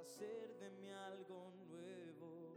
[0.00, 2.52] hacer de mí algo nuevo,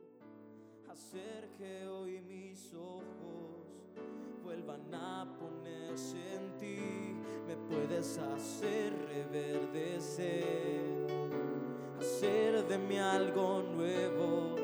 [0.90, 3.94] hacer que hoy mis ojos
[4.44, 7.16] vuelvan a ponerse en ti,
[7.48, 10.28] me puedes hacer reverdecer,
[12.00, 14.56] hacer de mí algo nuevo,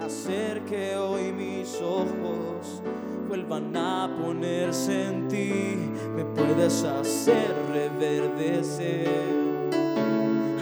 [0.00, 2.82] hacer que hoy mis ojos
[3.26, 5.76] vuelvan a ponerse en ti,
[6.14, 9.46] me puedes hacer reverdecer.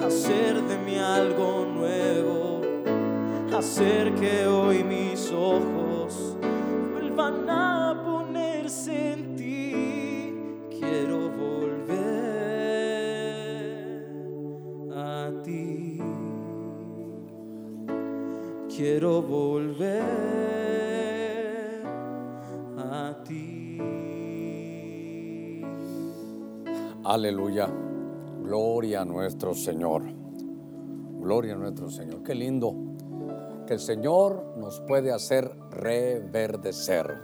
[0.05, 2.61] Hacer de mí algo nuevo,
[3.57, 6.37] hacer que hoy mis ojos
[6.93, 10.35] vuelvan a ponerse en ti.
[10.71, 11.95] Quiero volver
[14.97, 16.01] a ti.
[18.75, 20.03] Quiero volver
[22.79, 23.79] a ti.
[27.05, 27.69] Aleluya.
[28.43, 30.14] Gloria a nuestro Señor.
[31.25, 32.23] Gloria a nuestro Señor.
[32.23, 32.75] Qué lindo
[33.67, 37.15] que el Señor nos puede hacer reverdecer.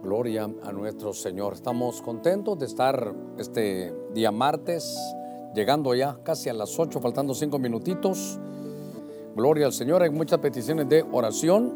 [0.00, 1.54] Gloria a nuestro Señor.
[1.54, 4.96] Estamos contentos de estar este día martes,
[5.56, 8.38] llegando ya casi a las 8, faltando 5 minutitos.
[9.34, 10.04] Gloria al Señor.
[10.04, 11.74] Hay muchas peticiones de oración.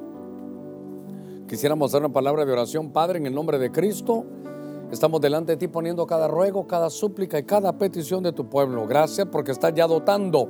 [1.49, 4.25] Quisiéramos dar una palabra de oración, Padre, en el nombre de Cristo.
[4.91, 8.87] Estamos delante de ti poniendo cada ruego, cada súplica y cada petición de tu pueblo.
[8.87, 10.49] Gracias porque estás ya dotando,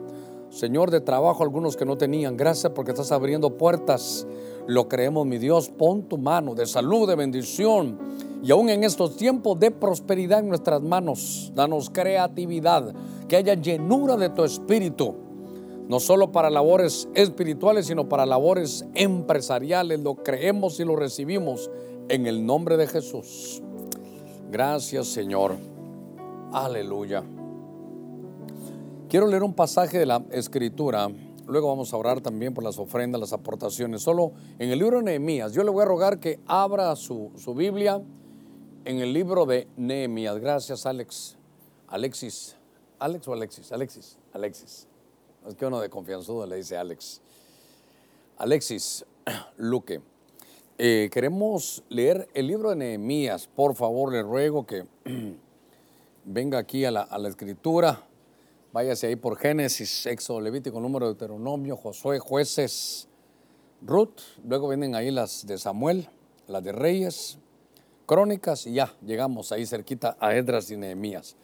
[0.50, 2.36] Señor, de trabajo algunos que no tenían.
[2.36, 4.26] Gracias porque estás abriendo puertas.
[4.66, 5.68] Lo creemos, mi Dios.
[5.68, 7.98] Pon tu mano de salud, de bendición.
[8.42, 12.94] Y aún en estos tiempos de prosperidad en nuestras manos, danos creatividad,
[13.28, 15.14] que haya llenura de tu espíritu.
[15.88, 20.00] No solo para labores espirituales, sino para labores empresariales.
[20.00, 21.70] Lo creemos y lo recibimos
[22.08, 23.62] en el nombre de Jesús.
[24.50, 25.56] Gracias Señor.
[26.52, 27.24] Aleluya.
[29.08, 31.08] Quiero leer un pasaje de la escritura.
[31.46, 34.02] Luego vamos a orar también por las ofrendas, las aportaciones.
[34.02, 35.52] Solo en el libro de Nehemías.
[35.52, 38.02] Yo le voy a rogar que abra su, su Biblia
[38.84, 40.38] en el libro de Nehemías.
[40.38, 41.36] Gracias Alex.
[41.86, 42.56] Alexis.
[42.98, 43.70] ¿Alex o Alexis?
[43.70, 44.18] Alexis.
[44.32, 44.88] Alexis.
[45.46, 47.20] Es que uno de confianzudo le dice Alex.
[48.38, 49.04] Alexis
[49.56, 50.00] Luque.
[50.78, 53.46] Eh, queremos leer el libro de Nehemías.
[53.46, 54.84] Por favor, le ruego que
[56.24, 58.02] venga aquí a la, a la, escritura.
[58.76, 63.08] Váyase ahí por Génesis, Éxodo, Levítico, Número de Deuteronomio, Josué, Jueces,
[63.80, 64.20] Ruth.
[64.46, 66.10] Luego vienen ahí las de Samuel,
[66.46, 67.38] las de Reyes,
[68.04, 71.36] Crónicas y ya llegamos ahí cerquita a Edras y Nehemías.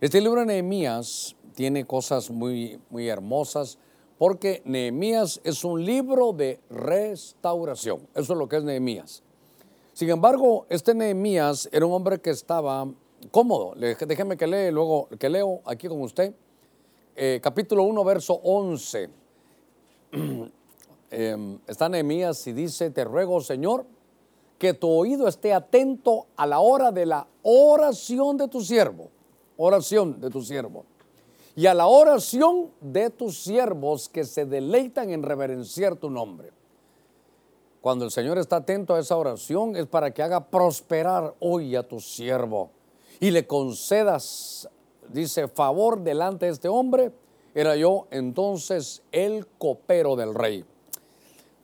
[0.00, 3.78] Este libro de Nehemías tiene cosas muy, muy hermosas
[4.16, 8.06] porque Nehemías es un libro de restauración.
[8.14, 9.24] Eso es lo que es Nehemías.
[9.92, 12.86] Sin embargo, este Nehemías era un hombre que estaba
[13.32, 13.74] cómodo.
[13.74, 16.32] Déjeme que lea luego que leo aquí con usted.
[17.16, 19.10] Eh, capítulo 1, verso 11.
[21.10, 23.86] eh, está Nehemías y dice, te ruego, Señor,
[24.58, 29.08] que tu oído esté atento a la hora de la oración de tu siervo.
[29.56, 30.84] Oración de tu siervo
[31.56, 36.52] y a la oración de tus siervos que se deleitan en reverenciar tu nombre.
[37.80, 41.82] Cuando el Señor está atento a esa oración es para que haga prosperar hoy a
[41.82, 42.70] tu siervo
[43.20, 44.68] y le concedas,
[45.12, 47.12] dice, favor delante de este hombre.
[47.54, 50.64] Era yo entonces el copero del rey.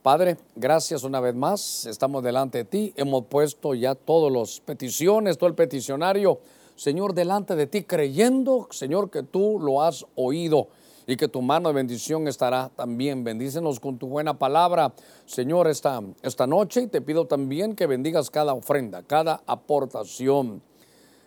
[0.01, 1.85] Padre, gracias una vez más.
[1.85, 2.93] Estamos delante de ti.
[2.95, 6.39] Hemos puesto ya todas las peticiones, todo el peticionario
[6.75, 10.69] Señor, delante de ti, creyendo, Señor, que tú lo has oído
[11.05, 13.23] y que tu mano de bendición estará también.
[13.23, 14.93] Bendícenos con tu buena palabra,
[15.25, 20.63] Señor, esta, esta noche y te pido también que bendigas cada ofrenda, cada aportación,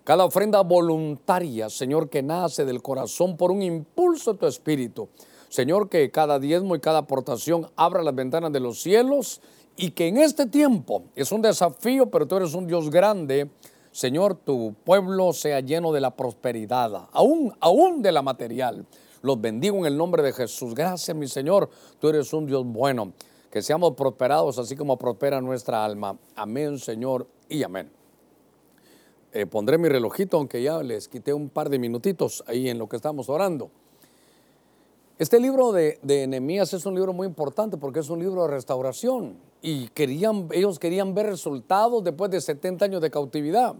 [0.06, 5.08] cada ofrenda voluntaria, Señor, que nace del corazón por un impulso de tu espíritu.
[5.50, 9.42] Señor, que cada diezmo y cada aportación abra las ventanas de los cielos
[9.76, 13.50] y que en este tiempo es un desafío, pero tú eres un Dios grande
[13.96, 18.84] Señor, tu pueblo sea lleno de la prosperidad, aún, aún de la material.
[19.22, 20.74] Los bendigo en el nombre de Jesús.
[20.74, 21.70] Gracias, mi Señor.
[21.98, 23.14] Tú eres un Dios bueno.
[23.50, 26.18] Que seamos prosperados así como prospera nuestra alma.
[26.34, 27.95] Amén, Señor, y amén.
[29.36, 32.88] Eh, pondré mi relojito, aunque ya les quité un par de minutitos ahí en lo
[32.88, 33.70] que estamos orando.
[35.18, 38.48] Este libro de, de Nehemías es un libro muy importante porque es un libro de
[38.48, 43.74] restauración y querían, ellos querían ver resultados después de 70 años de cautividad.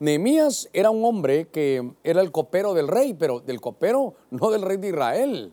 [0.00, 4.62] Nehemías era un hombre que era el copero del rey, pero del copero no del
[4.62, 5.52] rey de Israel.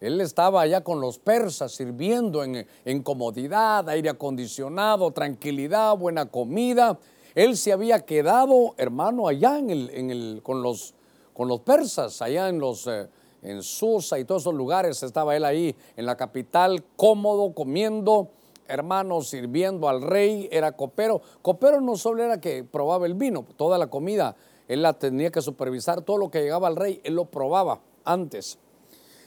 [0.00, 7.00] Él estaba allá con los persas sirviendo en, en comodidad, aire acondicionado, tranquilidad, buena comida.
[7.34, 10.94] Él se había quedado, hermano, allá en el, en el, con, los,
[11.32, 13.08] con los persas, allá en los, eh,
[13.42, 15.02] en Susa y todos esos lugares.
[15.02, 18.28] Estaba él ahí en la capital, cómodo, comiendo,
[18.68, 21.22] hermanos, sirviendo al rey, era copero.
[21.42, 24.36] Copero no solo era que probaba el vino, toda la comida,
[24.68, 28.58] él la tenía que supervisar, todo lo que llegaba al rey, él lo probaba antes.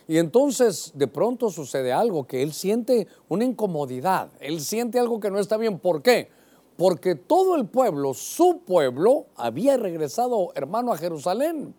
[0.08, 5.32] Y entonces de pronto sucede algo, que él siente una incomodidad, él siente algo que
[5.32, 5.80] no está bien.
[5.80, 6.30] ¿Por qué?
[6.78, 11.74] Porque todo el pueblo, su pueblo, había regresado, hermano, a Jerusalén.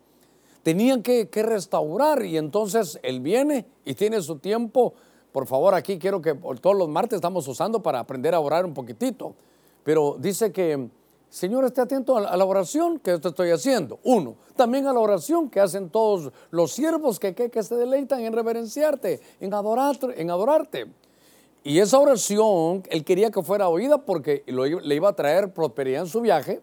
[0.63, 4.93] Tenían que, que restaurar y entonces él viene y tiene su tiempo.
[5.31, 8.73] Por favor, aquí quiero que todos los martes estamos usando para aprender a orar un
[8.73, 9.35] poquitito.
[9.83, 10.89] Pero dice que
[11.29, 13.99] Señor, esté atento a la oración que te estoy haciendo.
[14.03, 18.33] Uno, también a la oración que hacen todos los siervos que, que, se deleitan en
[18.33, 20.87] reverenciarte, en adorarte, en adorarte.
[21.67, 26.07] Y esa oración, él quería que fuera oída porque le iba a traer prosperidad en
[26.07, 26.61] su viaje,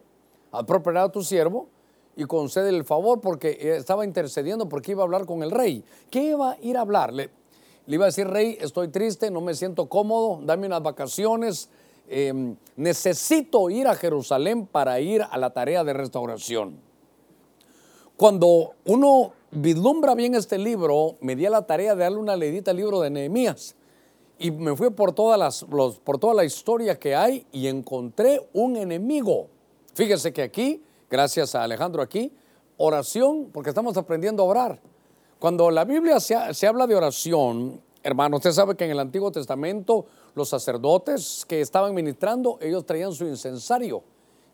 [0.50, 1.68] a prosperar a tu siervo
[2.16, 5.84] y concede el favor porque estaba intercediendo porque iba a hablar con el rey.
[6.10, 7.30] ¿Qué iba a ir a hablarle?
[7.86, 11.68] Le iba a decir, rey, estoy triste, no me siento cómodo, dame unas vacaciones,
[12.06, 16.78] Em, necesito ir a Jerusalén para ir a la tarea de restauración.
[18.16, 22.72] Cuando uno vislumbra bien este libro, me di a la tarea de darle una leidita
[22.72, 23.74] al libro de Nehemías
[24.38, 28.76] y me fui por, todas las, por toda la historia que hay y encontré un
[28.76, 29.48] enemigo.
[29.94, 32.32] Fíjese que aquí, gracias a Alejandro aquí,
[32.76, 34.80] oración, porque estamos aprendiendo a orar.
[35.38, 39.30] Cuando la Biblia se, se habla de oración, hermano, usted sabe que en el Antiguo
[39.30, 44.02] Testamento los sacerdotes que estaban ministrando, ellos traían su incensario,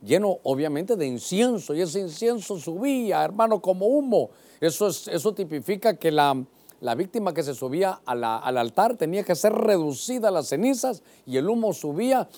[0.03, 4.31] lleno obviamente de incienso, y ese incienso subía, hermano, como humo.
[4.61, 6.45] Eso, es, eso tipifica que la,
[6.81, 8.25] la víctima que se subía al
[8.57, 12.29] altar tenía que ser reducida a las cenizas y el humo subía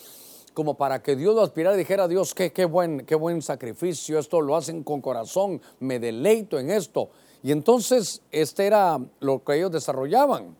[0.55, 4.19] como para que Dios lo aspirara y dijera, Dios, qué, qué, buen, qué buen sacrificio,
[4.19, 7.11] esto lo hacen con corazón, me deleito en esto.
[7.43, 10.57] Y entonces este era lo que ellos desarrollaban.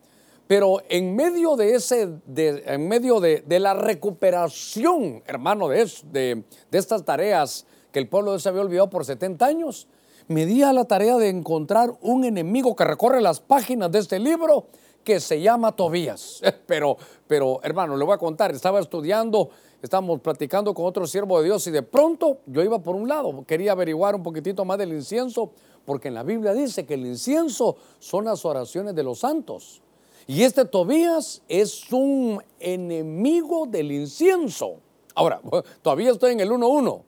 [0.47, 7.05] Pero en medio de ese, en medio de, la recuperación, hermano, de, de, de, estas
[7.05, 9.87] tareas que el pueblo se había olvidado por 70 años,
[10.29, 14.19] me di a la tarea de encontrar un enemigo que recorre las páginas de este
[14.19, 14.67] libro
[15.05, 16.41] que se llama Tobías.
[16.67, 16.97] Pero,
[17.27, 21.67] pero hermano, le voy a contar, estaba estudiando, estábamos platicando con otro siervo de Dios
[21.67, 25.51] y de pronto yo iba por un lado, quería averiguar un poquitito más del incienso,
[25.85, 29.83] porque en la Biblia dice que el incienso son las oraciones de los santos.
[30.27, 34.77] Y este Tobías es un enemigo del incienso.
[35.15, 35.41] Ahora,
[35.83, 37.03] todavía estoy en el 1.1.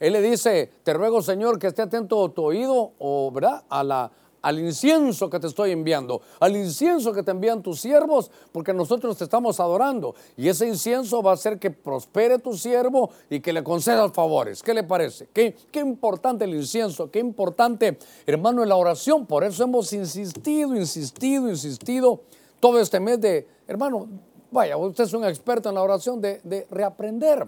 [0.00, 3.64] Él le dice, te ruego Señor que esté atento tu oído o, ¿verdad?
[3.70, 4.10] A
[4.44, 9.16] al incienso que te estoy enviando, al incienso que te envían tus siervos, porque nosotros
[9.16, 10.14] te estamos adorando.
[10.36, 14.62] Y ese incienso va a hacer que prospere tu siervo y que le concedas favores.
[14.62, 15.28] ¿Qué le parece?
[15.32, 19.24] Qué, importante el incienso, qué importante, hermano, en la oración.
[19.24, 22.20] Por eso hemos insistido, insistido, insistido
[22.60, 24.06] todo este mes de, hermano,
[24.50, 27.46] vaya, usted es un experto en la oración, de, reaprender,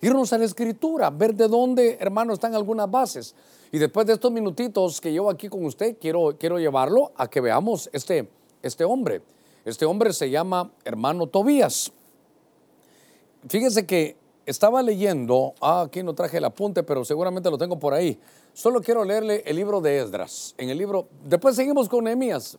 [0.00, 3.34] irnos a la escritura, ver de dónde, hermano, están algunas bases.
[3.72, 7.40] Y después de estos minutitos que llevo aquí con usted, quiero, quiero llevarlo a que
[7.40, 8.28] veamos este,
[8.62, 9.22] este hombre.
[9.64, 11.92] Este hombre se llama hermano Tobías.
[13.48, 14.16] Fíjese que
[14.46, 18.18] estaba leyendo, ah, aquí no traje el apunte, pero seguramente lo tengo por ahí.
[18.52, 20.54] Solo quiero leerle el libro de Esdras.
[20.56, 22.56] En el libro, después seguimos con Nehemías.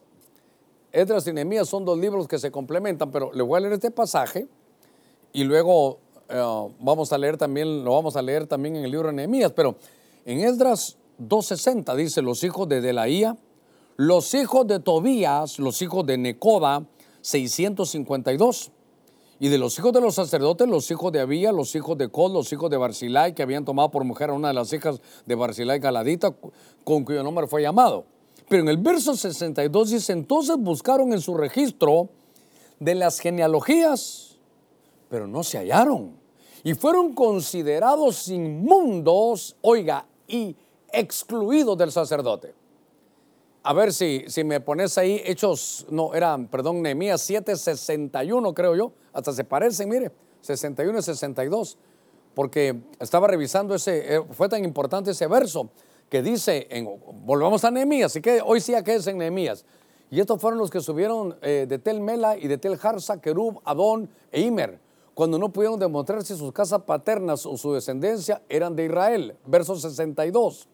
[0.91, 3.91] Edras y Nehemías son dos libros que se complementan, pero le voy a leer este
[3.91, 4.47] pasaje
[5.33, 9.07] y luego eh, vamos a leer también, lo vamos a leer también en el libro
[9.07, 9.75] de Nehemías, pero
[10.25, 13.37] en Esdras 2.60 dice los hijos de Delaía,
[13.95, 16.85] los hijos de Tobías, los hijos de Necoda,
[17.21, 18.71] 652.
[19.39, 22.33] Y de los hijos de los sacerdotes, los hijos de Abía, los hijos de Cod,
[22.33, 25.35] los hijos de Barzilai, que habían tomado por mujer a una de las hijas de
[25.35, 26.33] Barzilai Galadita,
[26.83, 28.05] con cuyo nombre fue llamado.
[28.49, 32.09] Pero en el verso 62 dice, entonces buscaron en su registro
[32.79, 34.37] de las genealogías,
[35.09, 36.16] pero no se hallaron.
[36.63, 40.55] Y fueron considerados inmundos, oiga, y
[40.91, 42.53] excluidos del sacerdote.
[43.63, 48.75] A ver si, si me pones ahí, hechos, no, eran, perdón, Nehemías 7, 61 creo
[48.75, 50.11] yo, hasta se parecen, mire,
[50.41, 51.77] 61 y 62,
[52.33, 55.69] porque estaba revisando ese, eh, fue tan importante ese verso
[56.09, 56.87] que dice, en,
[57.25, 59.65] volvamos a Nehemías, así que hoy sí a qué es en Nehemías.
[60.09, 63.59] Y estos fueron los que subieron eh, de Tel Mela y de Tel Harsa, Kerub,
[63.65, 64.79] Adón e Imer,
[65.17, 69.35] cuando no pudieron demostrar si sus casas paternas o su descendencia eran de Israel.
[69.47, 70.67] Verso 62.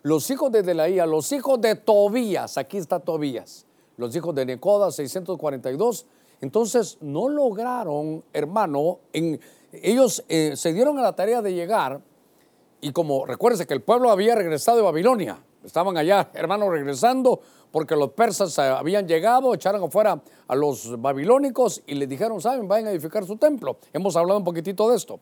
[0.00, 3.66] Los hijos de Delaía, los hijos de Tobías, aquí está Tobías,
[3.98, 6.06] los hijos de Necoda, 642.
[6.40, 9.38] Entonces no lograron, hermano, en,
[9.70, 12.00] ellos eh, se dieron a la tarea de llegar
[12.80, 17.42] y como recuérdense que el pueblo había regresado de Babilonia, estaban allá, hermanos, regresando
[17.74, 22.86] porque los persas habían llegado, echaron afuera a los babilónicos y les dijeron, saben, vayan
[22.86, 23.78] a edificar su templo.
[23.92, 25.18] Hemos hablado un poquitito de esto.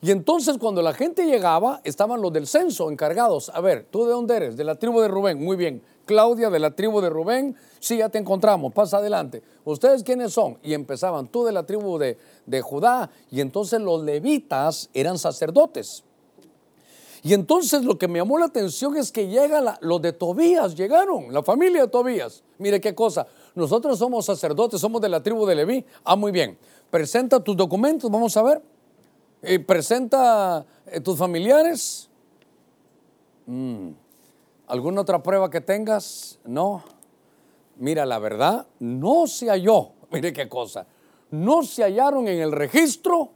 [0.00, 3.50] Y entonces cuando la gente llegaba, estaban los del censo encargados.
[3.52, 4.56] A ver, ¿tú de dónde eres?
[4.56, 5.42] De la tribu de Rubén.
[5.42, 5.82] Muy bien.
[6.04, 7.56] Claudia, de la tribu de Rubén.
[7.80, 8.72] Sí, ya te encontramos.
[8.72, 9.42] Pasa adelante.
[9.64, 10.58] ¿Ustedes quiénes son?
[10.62, 12.16] Y empezaban, tú de la tribu de,
[12.46, 13.10] de Judá.
[13.32, 16.04] Y entonces los levitas eran sacerdotes.
[17.24, 21.32] Y entonces lo que me llamó la atención es que llega los de Tobías, llegaron,
[21.32, 22.44] la familia de Tobías.
[22.58, 25.86] Mire qué cosa, nosotros somos sacerdotes, somos de la tribu de Leví.
[26.04, 26.58] Ah, muy bien.
[26.90, 28.62] Presenta tus documentos, vamos a ver.
[29.40, 32.10] Eh, presenta eh, tus familiares.
[33.46, 33.88] Mm.
[34.66, 36.38] ¿Alguna otra prueba que tengas?
[36.44, 36.84] No.
[37.78, 39.92] Mira, la verdad, no se halló.
[40.12, 40.86] Mire qué cosa.
[41.30, 43.30] No se hallaron en el registro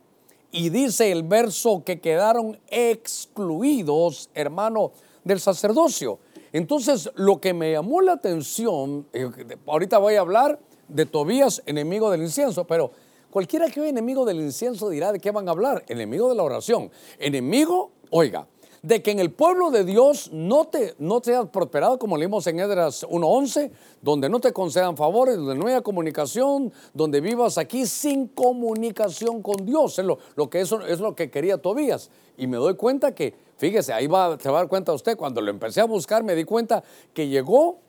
[0.50, 4.92] y dice el verso que quedaron excluidos, hermano,
[5.24, 6.18] del sacerdocio.
[6.52, 9.28] Entonces, lo que me llamó la atención, eh,
[9.66, 12.90] ahorita voy a hablar de Tobías, enemigo del incienso, pero
[13.30, 16.42] cualquiera que vea enemigo del incienso dirá de qué van a hablar, enemigo de la
[16.42, 16.90] oración.
[17.18, 18.46] Enemigo, oiga,
[18.88, 22.58] de que en el pueblo de Dios no te, no seas prosperado, como leímos en
[22.58, 28.28] Edras 1.11, donde no te concedan favores, donde no haya comunicación, donde vivas aquí sin
[28.28, 29.98] comunicación con Dios.
[29.98, 32.10] Es lo, lo que eso es lo que quería Tobías.
[32.38, 35.42] Y me doy cuenta que, fíjese, ahí va, se va a dar cuenta usted, cuando
[35.42, 37.80] lo empecé a buscar me di cuenta que llegó,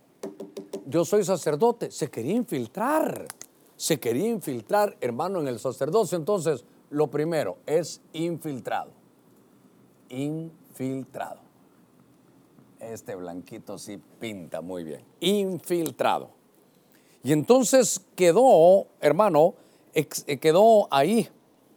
[0.85, 3.25] yo soy sacerdote, se quería infiltrar,
[3.77, 6.17] se quería infiltrar, hermano, en el sacerdocio.
[6.17, 8.01] Entonces, lo primero es.
[8.11, 8.91] Infiltrado
[10.79, 11.39] infiltrado.
[12.79, 15.03] Este blanquito sí pinta muy bien.
[15.19, 16.29] Infiltrado.
[17.21, 19.55] Y entonces quedó, hermano,
[19.93, 20.05] eh,
[20.37, 21.27] quedó ahí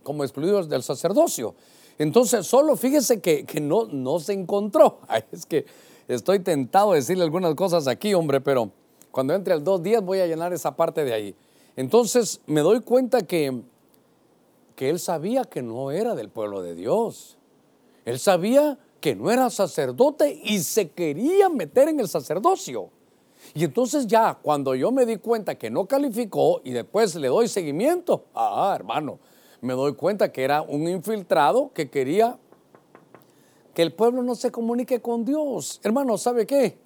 [0.05, 1.57] como excluido del sacerdocio.
[1.99, 5.01] Entonces, solo fíjese que, no, se encontró.
[5.33, 5.67] Es que
[6.07, 8.71] estoy tentado de decirle algunas cosas aquí, hombre, pero
[9.11, 11.35] cuando entre dos días voy a llenar esa parte de ahí.
[11.75, 13.63] Entonces, me doy cuenta que,
[14.77, 17.37] que él sabía que no era del pueblo de Dios.
[18.05, 22.89] Él sabía que no era sacerdote y se quería meter en el sacerdocio.
[23.53, 27.49] Y entonces ya cuando yo me di cuenta que no calificó y después le doy
[27.49, 29.19] seguimiento, ah, hermano,
[29.61, 32.39] me doy cuenta que era un infiltrado que quería
[33.75, 35.81] que el pueblo no se comunique con Dios.
[35.83, 36.79] Hermano, ¿sabe qué?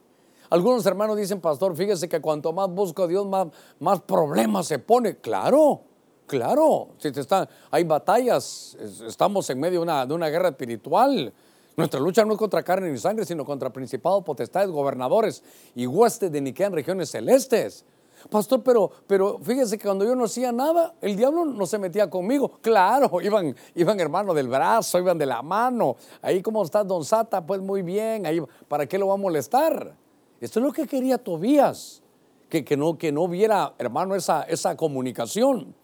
[0.49, 4.79] Algunos hermanos dicen, pastor, fíjese que cuanto más busco a Dios, más, más problemas se
[4.79, 5.17] pone.
[5.17, 5.83] Claro,
[6.27, 6.89] claro.
[6.99, 11.33] Si están, hay batallas, estamos en medio de una, de una guerra espiritual.
[11.77, 15.43] Nuestra lucha no es contra carne ni sangre, sino contra principados, potestades, gobernadores
[15.75, 17.85] y huestes de Niquea en regiones celestes.
[18.31, 22.09] Pastor, pero, pero fíjese que cuando yo no hacía nada, el diablo no se metía
[22.09, 22.59] conmigo.
[22.63, 25.97] Claro, iban, iban hermano del brazo, iban de la mano.
[26.23, 29.95] Ahí como está Don Sata, pues muy bien, ahí, ¿para qué lo va a molestar?
[30.41, 32.03] Esto es lo que quería Tobías,
[32.49, 35.75] que, que, no, que no viera, hermano, esa, esa comunicación.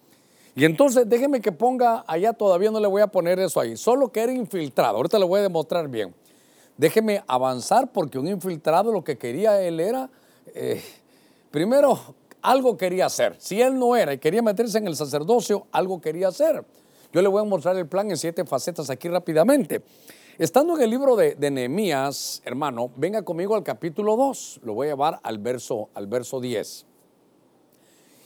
[0.55, 4.11] Y entonces déjeme que ponga, allá todavía no le voy a poner eso ahí, solo
[4.11, 6.13] que era infiltrado, ahorita le voy a demostrar bien.
[6.77, 10.09] Déjeme avanzar porque un infiltrado lo que quería él era,
[10.53, 10.81] eh,
[11.51, 11.99] primero,
[12.41, 13.35] algo quería hacer.
[13.39, 16.63] Si él no era y quería meterse en el sacerdocio, algo quería hacer.
[17.11, 19.83] Yo le voy a mostrar el plan en siete facetas aquí rápidamente.
[20.39, 24.91] Estando en el libro de, Nehemías, hermano, venga conmigo al capítulo 2, lo voy a
[24.91, 26.87] llevar al verso, al verso 10.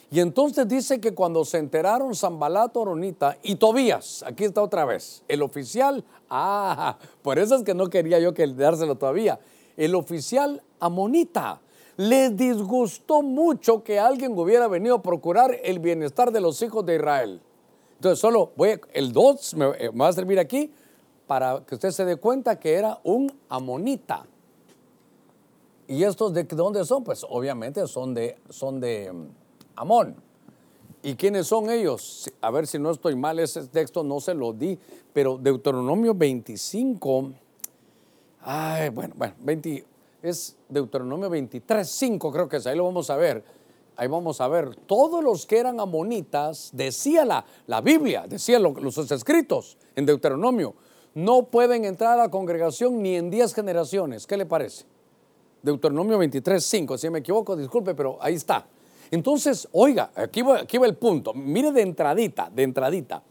[0.10, 5.24] Y entonces dice que cuando se enteraron Zambalato, Oronita y Tobías, aquí está otra vez,
[5.28, 9.40] el oficial, ah, por eso es que no quería yo que dárselo todavía,
[9.76, 11.62] el oficial Amonita.
[11.98, 16.96] Les disgustó mucho que alguien hubiera venido a procurar el bienestar de los hijos de
[16.96, 17.42] Israel.
[17.96, 20.72] Entonces solo voy, el 2 me, eh, me va a servir aquí
[21.26, 24.26] para que usted se dé cuenta que era un amonita.
[25.88, 27.04] ¿Y estos de dónde son?
[27.04, 29.12] Pues obviamente son de, son de
[29.78, 30.16] Amón.
[31.04, 32.30] ¿Y quiénes son ellos?
[32.42, 34.78] A ver si no estoy mal, ese texto no se lo di,
[35.14, 37.32] pero Deuteronomio 25,
[38.42, 39.86] ay, bueno, bueno, 20,
[40.24, 43.44] es Deuteronomio 23, 5 creo que es, ahí lo vamos a ver.
[44.00, 49.12] Ahí vamos a ver, todos los que eran amonitas, decía la, la Biblia, decía los
[49.12, 50.76] escritos en Deuteronomio,
[51.16, 54.28] no pueden entrar a la congregación ni en 10 generaciones.
[54.28, 54.86] ¿Qué le parece?
[55.64, 58.68] Deuteronomio 23, 5, si me equivoco, disculpe, pero ahí está.
[59.12, 61.34] Entonces, oiga, aquí va, aquí el punto.
[61.34, 63.24] Mire de entradita, de entradita.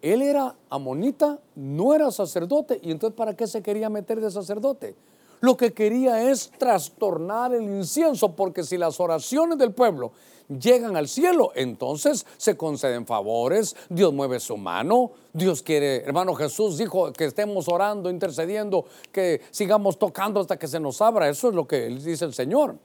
[0.00, 4.94] Él era amonita, no era sacerdote, y entonces ¿para qué se quería meter de sacerdote?
[5.40, 10.12] Lo que quería es trastornar el incienso, porque si las oraciones del pueblo
[10.48, 11.52] llegan al cielo.
[11.54, 17.68] Entonces se conceden favores, Dios mueve su mano, Dios quiere, hermano Jesús dijo que estemos
[17.68, 21.28] orando, intercediendo, que sigamos tocando hasta que se nos abra.
[21.28, 22.76] Eso es lo que dice el Señor.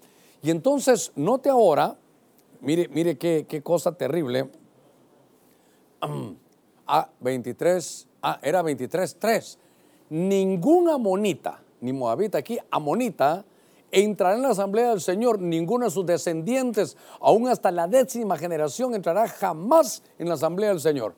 [0.44, 1.98] Y entonces, note ahora,
[2.60, 4.50] mire, mire qué, qué cosa terrible.
[6.86, 9.60] A 23, ah, era 23, 3.
[10.10, 13.46] Ningún amonita, ni moabita aquí, amonita,
[13.90, 18.96] entrará en la asamblea del Señor, ninguno de sus descendientes, aún hasta la décima generación,
[18.96, 21.16] entrará jamás en la asamblea del Señor.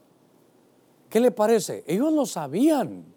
[1.10, 1.84] ¿Qué le parece?
[1.88, 3.14] Ellos lo sabían.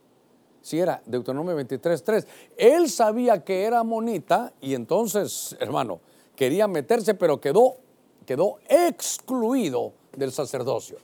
[0.63, 2.27] Si era Deuteronomio 23, 3.
[2.57, 6.01] Él sabía que era amonita y entonces, hermano,
[6.37, 7.77] quería meterse, pero quedó,
[8.27, 10.99] quedó excluido del sacerdocio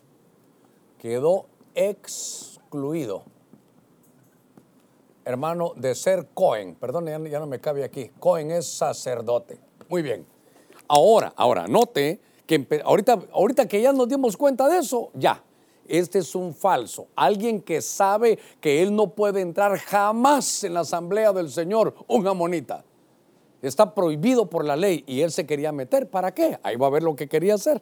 [1.05, 3.25] quedó excluido.
[5.27, 8.11] Hermano, de ser Cohen, perdón, ya, no me cabe aquí.
[8.19, 9.59] Cohen es sacerdote.
[9.91, 10.25] Muy bien.
[10.89, 15.43] Ahora, ahora, note que ahorita, ahorita que ya nos dimos cuenta de eso, ya,
[15.89, 17.09] este es un falso.
[17.15, 22.27] Alguien que sabe que él no puede entrar jamás en la asamblea del Señor, un
[22.27, 22.85] amonita.
[23.63, 26.11] Está prohibido por la ley y él se quería meter.
[26.11, 26.59] ¿Para qué?
[26.63, 27.81] Ahí va a ver lo que quería hacer.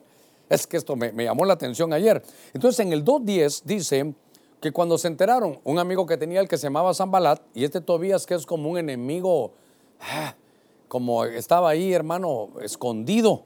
[0.48, 2.22] Es que esto me, llamó la atención ayer.
[2.52, 4.14] Entonces en el 2.10 dice
[4.60, 7.80] que cuando se enteraron, un amigo que tenía el que se llamaba Zambalat, y este
[7.80, 9.54] Tobías que es como un enemigo,
[10.00, 10.36] ah,
[10.86, 13.44] como estaba ahí, hermano, escondido,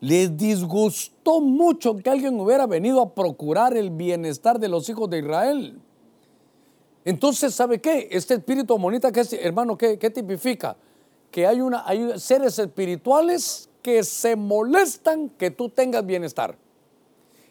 [0.00, 5.18] les disgustó mucho que alguien hubiera venido a procurar el bienestar de los hijos de
[5.18, 5.80] Israel.
[7.04, 8.08] Entonces, ¿sabe qué?
[8.10, 10.76] Este espíritu monita, que es, hermano, ¿qué, ¿qué, tipifica?
[11.30, 16.58] Que hay, una, hay seres espirituales que se molestan que tú tengas bienestar.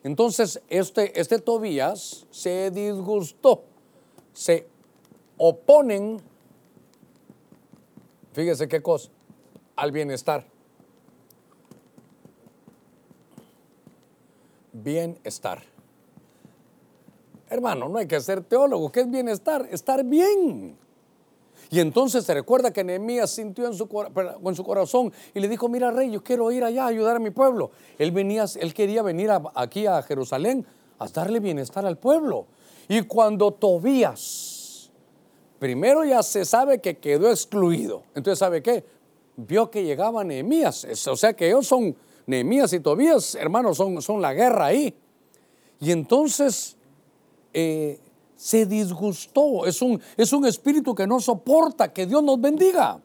[0.04, 3.64] Entonces, este, este Tobías se disgustó,
[4.34, 4.68] se
[5.38, 6.22] oponen,
[8.34, 9.10] fíjese qué cosa,
[9.76, 10.46] al bienestar.
[14.84, 15.64] Bienestar.
[17.50, 18.92] Hermano, no hay que ser teólogo.
[18.92, 19.68] ¿Qué es bienestar?
[19.72, 20.78] Estar bien.
[21.70, 26.12] Y entonces se recuerda que Nehemías sintió en su, corazón y le dijo, mira rey,
[26.12, 27.72] yo quiero ir allá a ayudar a mi pueblo.
[27.98, 30.66] Él, venía, él quería venir aquí a Jerusalén
[31.00, 32.46] a darle bienestar al pueblo.
[32.88, 34.92] Y cuando Tobías,
[35.58, 38.04] primero ya se sabe que quedó excluido.
[38.14, 38.84] Entonces, ¿sabe qué?
[39.38, 41.08] Vio que llegaba Nehemías.
[41.08, 41.96] O sea que ellos son,
[42.28, 44.96] Nehemías y Tobías, hermanos, son, son la guerra ahí.
[45.80, 46.76] Y entonces
[47.54, 48.00] eh,
[48.36, 49.66] se disgustó.
[49.66, 53.00] Es un, es un espíritu que no soporta que Dios nos bendiga.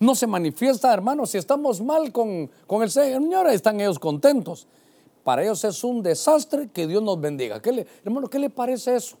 [0.00, 4.68] No se manifiesta, hermanos, si estamos mal con, con el Señor, están ellos contentos.
[5.24, 7.60] Para ellos es un desastre que Dios nos bendiga.
[7.60, 9.16] ¿Qué le, hermano, ¿qué le parece eso?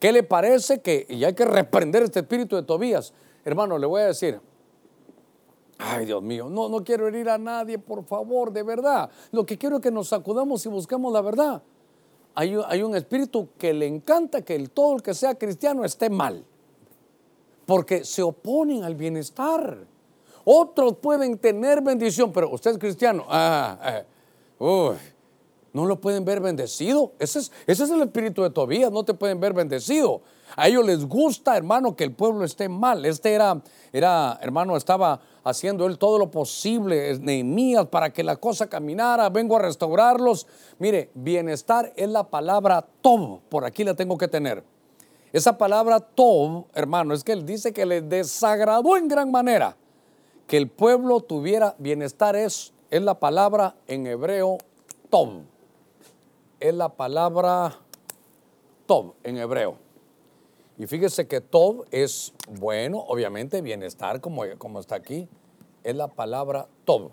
[0.00, 3.12] ¿Qué le parece que, y hay que reprender este espíritu de Tobías?
[3.44, 4.40] Hermano, le voy a decir,
[5.84, 9.10] Ay, Dios mío, no, no quiero herir a nadie, por favor, de verdad.
[9.32, 11.62] Lo que quiero es que nos sacudamos y busquemos la verdad
[12.34, 16.44] hay, un espíritu que le encanta que el, todo el que sea cristiano esté mal,
[17.66, 19.86] porque se oponen al bienestar.
[20.44, 24.02] Otros pueden tener bendición, pero usted es cristiano, ah,
[24.60, 24.96] eh,
[25.72, 27.12] no lo pueden ver bendecido.
[27.18, 30.22] Ese es, ese es el espíritu de Tobías, no te pueden ver bendecido.
[30.56, 33.04] A ellos les gusta, hermano, que el pueblo esté mal.
[33.06, 33.62] Este era,
[33.92, 39.28] era hermano, estaba haciendo él todo lo posible, Nehemías, para que la cosa caminara.
[39.30, 40.46] Vengo a restaurarlos.
[40.78, 43.40] Mire, bienestar es la palabra Tob.
[43.48, 44.62] Por aquí la tengo que tener.
[45.32, 49.76] Esa palabra Tob, hermano, es que él dice que le desagradó en gran manera
[50.46, 52.36] que el pueblo tuviera bienestar.
[52.36, 54.58] Es, es la palabra en hebreo
[55.08, 55.42] Tob.
[56.60, 57.74] Es la palabra
[58.86, 59.81] Tob en hebreo.
[60.78, 65.28] Y fíjese que Tob es bueno, obviamente bienestar, como, como está aquí,
[65.84, 67.12] es la palabra Tob.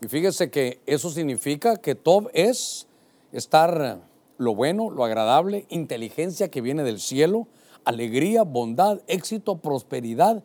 [0.00, 2.86] Y fíjese que eso significa que Tob es
[3.32, 4.00] estar
[4.38, 7.46] lo bueno, lo agradable, inteligencia que viene del cielo,
[7.84, 10.42] alegría, bondad, éxito, prosperidad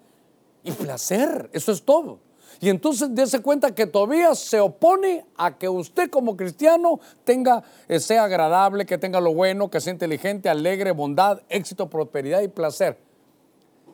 [0.63, 1.49] y placer.
[1.53, 2.19] Eso es todo.
[2.60, 8.00] Y entonces dése cuenta que todavía se opone a que usted como cristiano tenga, eh,
[8.00, 12.98] sea agradable, que tenga lo bueno, que sea inteligente, alegre, bondad, éxito, prosperidad y placer.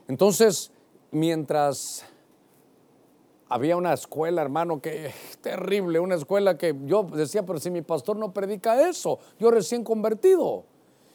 [0.08, 0.72] Entonces,
[1.12, 2.06] mientras
[3.50, 5.12] había una escuela, hermano, que
[5.42, 9.84] terrible, una escuela que yo decía, pero si mi pastor no predica eso, yo recién
[9.84, 10.66] convertido.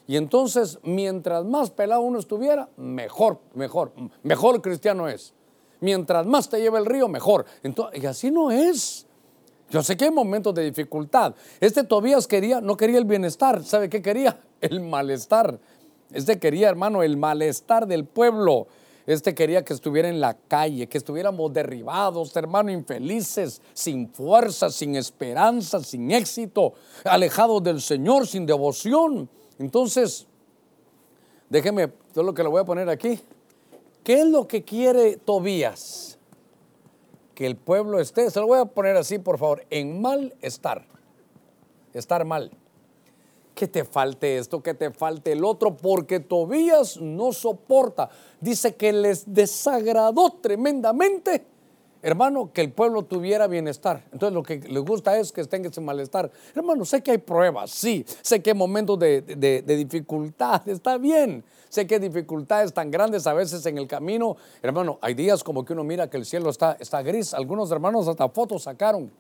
[0.06, 5.34] Y entonces, mientras más pelado uno estuviera, mejor, mejor, mejor cristiano es.
[5.80, 7.44] Mientras más te lleva el río, mejor.
[7.62, 9.06] Entonces, y así no es.
[9.70, 11.34] Yo sé que hay momentos de dificultad.
[11.60, 13.62] Este Tobías quería, no quería el bienestar.
[13.64, 14.40] ¿Sabe qué quería?
[14.60, 15.58] El malestar.
[16.12, 18.66] Este quería, hermano, el malestar del pueblo.
[19.06, 24.96] Este quería que estuviera en la calle, que estuviéramos derribados, hermano, infelices, sin fuerza, sin
[24.96, 29.30] esperanza, sin éxito, alejados del Señor, sin devoción.
[29.58, 30.26] Entonces,
[31.48, 33.20] déjeme, todo lo que le voy a poner aquí.
[34.08, 36.18] ¿Qué es lo que quiere Tobías?
[37.34, 40.86] Que el pueblo esté, se lo voy a poner así, por favor, en mal estar.
[41.92, 42.50] Estar mal
[43.54, 48.08] que te falte esto, que te falte el otro, porque Tobías no soporta.
[48.40, 51.44] Dice que les desagradó tremendamente,
[52.02, 54.04] hermano, que el pueblo tuviera bienestar.
[54.12, 56.30] Entonces lo que les gusta es que estén ese malestar.
[56.54, 61.44] Hermano, sé que hay pruebas, sí, sé que hay momentos de, dificultad, está bien.
[61.68, 64.36] Sé que hay dificultades tan grandes a veces en el camino.
[64.62, 67.34] Hermano, hay días como que uno mira que el cielo está, gris.
[67.34, 69.10] Algunos hermanos hasta fotos sacaron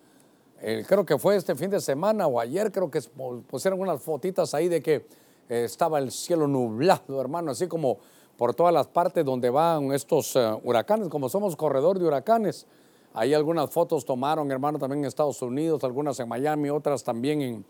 [0.88, 3.00] creo que fue este fin de semana o ayer, creo que
[3.48, 5.06] pusieron unas fotitas ahí de que
[5.48, 7.98] eh, estaba el cielo nublado, hermano, así como
[8.38, 12.66] por todas las partes donde van estos eh, huracanes, como somos corredor de huracanes.
[13.12, 17.64] Ahí algunas fotos tomaron, hermano, también en Estados Unidos, algunas en Miami, otras también en,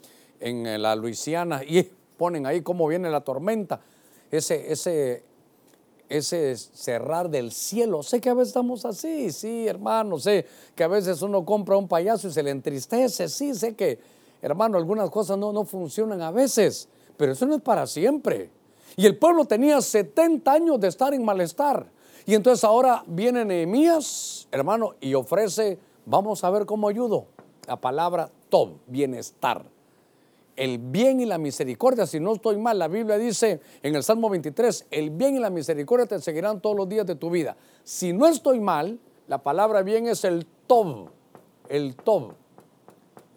[0.67, 3.81] en la Luisiana, y ponen ahí cómo viene la tormenta.
[4.31, 5.23] Ese, ese,
[6.07, 8.03] ese cerrar del cielo.
[8.03, 11.89] Sé que a veces estamos así, sí, hermano, sé que a veces uno compra un
[11.89, 13.99] payaso y se le entristece, sí, sé que,
[14.43, 18.58] hermano, algunas cosas no, no funcionan a veces, pero eso no es para siempre.
[18.99, 21.87] Y el pueblo tenía 70 años de estar en malestar.
[22.27, 27.27] Y entonces ahora viene Nehemías, hermano, y ofrece, vamos a ver cómo ayudo.
[27.67, 29.65] La palabra todo, bienestar
[30.59, 32.05] el bien y la misericordia.
[32.07, 35.51] Si no estoy mal, la Biblia dice en el Salmo 23, el bien y la
[35.51, 37.57] misericordia te seguirán todos los días de tu vida.
[37.85, 41.13] Si no estoy mal, la palabra bien es el todo,
[41.69, 42.35] el todo,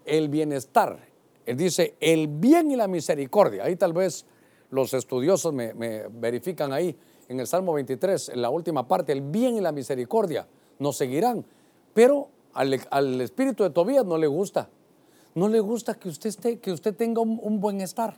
[0.05, 0.97] el bienestar.
[1.45, 3.65] Él dice el bien y la misericordia.
[3.65, 4.25] Ahí tal vez
[4.71, 5.73] los estudiosos me,
[6.09, 6.97] verifican ahí
[7.29, 10.47] en el Salmo 23, en la última parte, el bien y la misericordia
[10.79, 11.45] nos seguirán.
[11.93, 14.69] Pero al, espíritu de Tobías no le gusta
[15.33, 18.17] no le gusta que usted, esté, que usted tenga un, buen estar.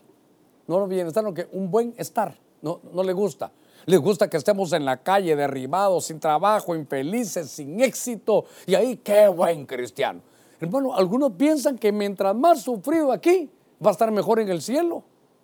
[0.68, 2.38] No bienestar, no, que un buen estar.
[2.62, 3.52] No, no le gusta.
[3.86, 8.46] Le gusta que estemos en la calle derribados, sin trabajo, infelices, sin éxito.
[8.66, 10.22] Y ahí, qué buen cristiano.
[10.60, 13.50] Hermano, algunos piensan que mientras más sufrido aquí,
[13.86, 15.04] va a estar mejor en el cielo.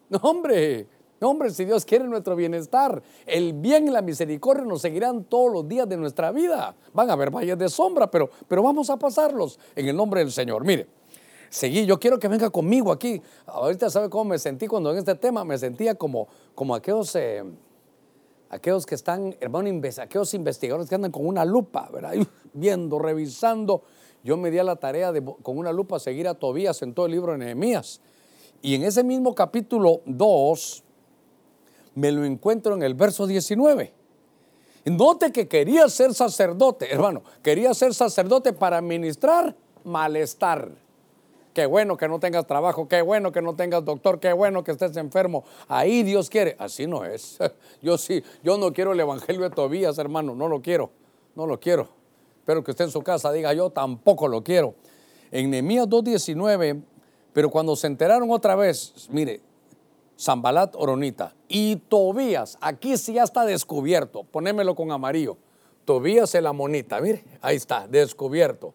[0.09, 0.87] No, hombre,
[1.27, 5.67] hombre, si Dios quiere nuestro bienestar, el bien y la misericordia nos seguirán todos los
[5.67, 6.75] días de nuestra vida.
[6.93, 10.31] Van a haber valles de sombra, pero, pero vamos a pasarlos en el nombre del
[10.31, 10.63] Señor.
[10.63, 10.87] Mire,
[11.49, 11.85] seguí.
[11.85, 13.21] Yo quiero que venga conmigo aquí.
[13.45, 17.43] Ahorita sabe cómo me sentí cuando en este tema me sentía como, como aquellos, eh,
[18.49, 19.69] aquellos que están, hermano,
[20.01, 22.13] aquellos investigadores que andan con una lupa, ¿verdad?
[22.53, 23.83] viendo, revisando.
[24.23, 27.05] Yo me di a la tarea de con una lupa seguir a Tobías en todo
[27.05, 28.01] el libro de Nehemías.
[28.61, 30.83] Y en ese mismo capítulo 2
[31.99, 33.93] me lo encuentro en el verso 19.
[34.85, 40.69] Note que quería ser sacerdote, hermano, quería ser sacerdote para ministrar malestar.
[41.53, 44.71] Qué bueno que no tengas trabajo, qué bueno que no tengas doctor, qué bueno que
[44.71, 45.43] estés enfermo.
[45.67, 46.55] Ahí Dios quiere.
[46.57, 47.37] Así no es.
[47.81, 50.91] Yo sí, yo no quiero el evangelio de Tobías, hermano, no lo quiero.
[51.35, 51.89] No lo quiero.
[52.39, 54.75] Espero que usted en su casa diga, yo tampoco lo quiero.
[55.31, 56.81] En Nehemías 2.19,
[57.33, 59.41] pero cuando se enteraron otra vez, mire,
[60.19, 65.37] Zambalat Oronita y Tobías, aquí sí ya está descubierto, ponémelo con amarillo.
[65.85, 68.73] Tobías el amonita, mire, ahí está, descubierto.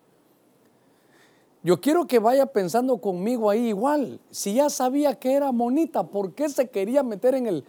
[1.62, 4.20] Yo quiero que vaya pensando conmigo ahí igual.
[4.30, 7.64] Si ya sabía que era monita, ¿por qué se quería meter en el,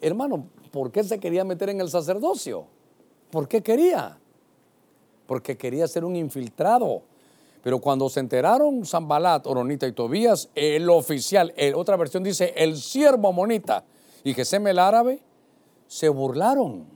[0.00, 2.66] hermano, por qué se quería meter en el sacerdocio?
[3.30, 4.18] ¿Por qué quería?
[5.26, 7.02] Porque quería ser un infiltrado.
[7.66, 13.32] Pero cuando se enteraron Zambalat, Oronita y Tobías, el oficial, otra versión dice el siervo
[13.32, 13.84] monita
[14.22, 15.20] y Gesem el árabe,
[15.88, 16.86] se burlaron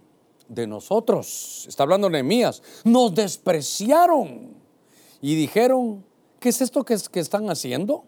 [0.46, 1.64] de nosotros.
[1.66, 2.62] Está hablando Nehemías.
[2.84, 4.54] Nos despreciaron
[5.20, 6.04] y dijeron,
[6.38, 8.04] ¿qué es esto que, están haciendo?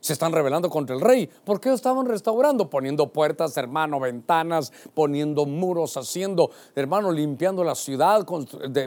[0.00, 1.28] Se están rebelando contra el rey.
[1.44, 2.70] ¿Por qué estaban restaurando?
[2.70, 8.24] Poniendo puertas, hermano, ventanas, poniendo muros, haciendo, hermano, limpiando la ciudad,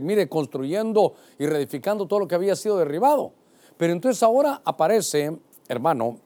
[0.02, 3.34] mire, construyendo y reedificando todo lo que había sido derribado.
[3.78, 6.18] Pero entonces ahora aparece, hermano,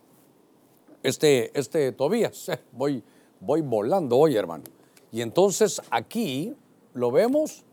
[1.02, 2.52] este, este Tobías.
[2.72, 3.04] Voy,
[3.40, 4.64] voy volando hoy, hermano.
[5.12, 6.56] Y entonces aquí
[6.94, 7.64] lo vemos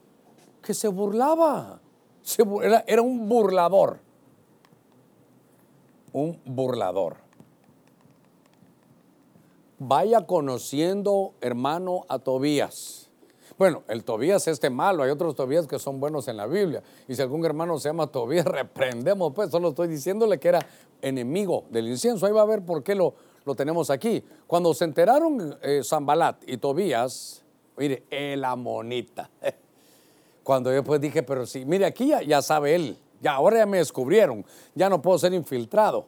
[0.63, 1.81] que se burlaba.
[2.87, 4.01] era un burlador
[6.13, 7.17] un burlador.
[9.79, 13.09] Vaya conociendo, hermano, a Tobías.
[13.59, 16.83] Bueno, el Tobías este malo, hay otros Tobías que son buenos en la Biblia.
[17.09, 20.67] Y si algún hermano se llama Tobías, reprendemos, pues solo estoy diciéndole que era
[21.03, 22.27] enemigo del incienso.
[22.27, 24.25] Ahí va a ver por qué lo, lo tenemos aquí.
[24.47, 27.41] Cuando se enteraron eh, Zambalat y Tobías,
[27.81, 29.31] Mire, eh, la monita.
[30.43, 33.79] Cuando yo después dije, pero sí, mire, aquí ya sabe él, ya ahora ya me
[33.79, 36.07] descubrieron, ya no puedo ser infiltrado.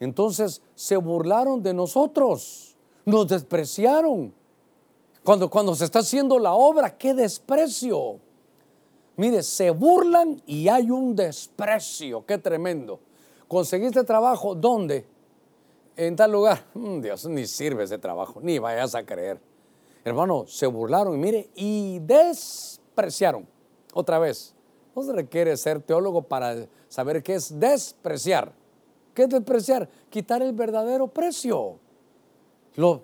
[0.00, 4.34] Entonces se burlaron de nosotros, nos despreciaron.
[5.22, 8.18] Cuando, cuando se está haciendo la obra, qué desprecio.
[9.16, 12.98] Mire, se burlan y hay un desprecio, qué tremendo.
[13.46, 14.54] ¿Conseguiste trabajo?
[14.54, 15.06] ¿Dónde?
[15.96, 16.64] En tal lugar.
[16.74, 19.40] Mm, Dios, ni sirve ese trabajo, ni vayas a creer.
[20.04, 23.46] Hermano, se burlaron y mire, y despreciaron.
[23.94, 24.51] Otra vez,
[24.94, 28.52] no se requiere ser teólogo para saber qué es despreciar.
[29.14, 29.88] ¿Qué es despreciar?
[30.10, 31.78] Quitar el verdadero precio.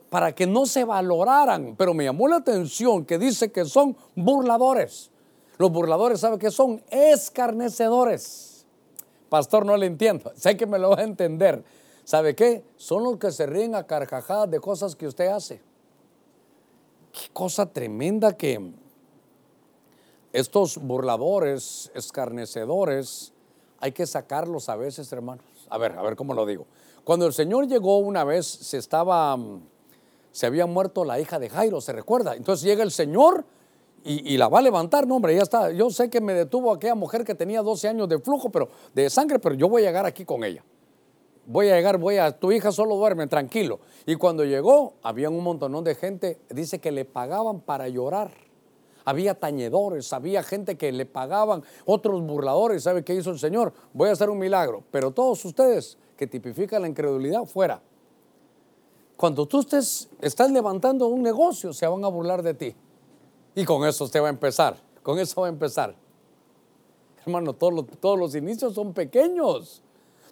[0.09, 1.74] Para que no se valoraran.
[1.77, 5.11] Pero me llamó la atención que dice que son burladores.
[5.59, 6.83] Los burladores, ¿sabe qué son?
[6.90, 8.66] Escarnecedores.
[9.29, 10.33] Pastor, no le entiendo.
[10.37, 11.62] Sé que me lo va a entender.
[12.05, 12.64] ¿Sabe qué?
[12.77, 15.61] Son los que se ríen a carcajadas de cosas que usted hace.
[17.12, 18.72] Qué cosa tremenda que
[20.32, 23.32] estos burladores, escarnecedores,
[23.80, 25.44] hay que sacarlos a veces, hermanos.
[25.70, 26.66] A ver, a ver cómo lo digo.
[27.04, 29.62] Cuando el Señor llegó una vez, se estaba, mm,
[30.32, 32.34] se había muerto la hija de Jairo, ¿se recuerda?
[32.34, 33.44] Entonces llega el Señor
[34.04, 35.70] y, y la va a levantar, no, hombre, ya está.
[35.70, 39.08] Yo sé que me detuvo aquella mujer que tenía 12 años de flujo, pero de
[39.10, 40.64] sangre, pero yo voy a llegar aquí con ella.
[41.46, 43.80] Voy a llegar, voy a, tu hija solo duerme, tranquilo.
[44.04, 48.47] Y cuando llegó, había un montón de gente, dice que le pagaban para llorar.
[49.08, 52.82] Había tañedores, había gente que le pagaban, otros burladores.
[52.82, 53.72] ¿Sabe qué hizo el Señor?
[53.94, 54.84] Voy a hacer un milagro.
[54.90, 57.80] Pero todos ustedes que tipifican la incredulidad, fuera.
[59.16, 62.74] Cuando tú estés, estás levantando un negocio, se van a burlar de ti.
[63.54, 64.76] Y con eso usted va a empezar.
[65.02, 65.94] Con eso va a empezar.
[67.24, 69.80] Hermano, todos los, todos los inicios son pequeños.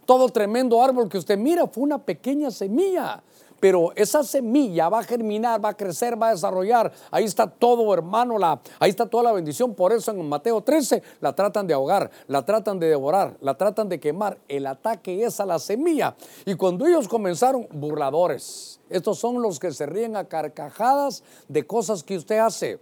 [0.05, 3.23] Todo tremendo árbol que usted mira fue una pequeña semilla.
[3.61, 6.93] Pero esa semilla va a germinar, va a crecer, va a desarrollar.
[7.11, 8.39] Ahí está todo, hermano.
[8.39, 9.75] La, ahí está toda la bendición.
[9.75, 13.89] Por eso en Mateo 13 la tratan de ahogar, la tratan de devorar, la tratan
[13.89, 14.39] de quemar.
[14.49, 16.17] El ataque es a la semilla.
[16.45, 18.81] Y cuando ellos comenzaron, burladores.
[18.91, 22.79] Estos son los que se ríen a carcajadas de cosas que usted hace.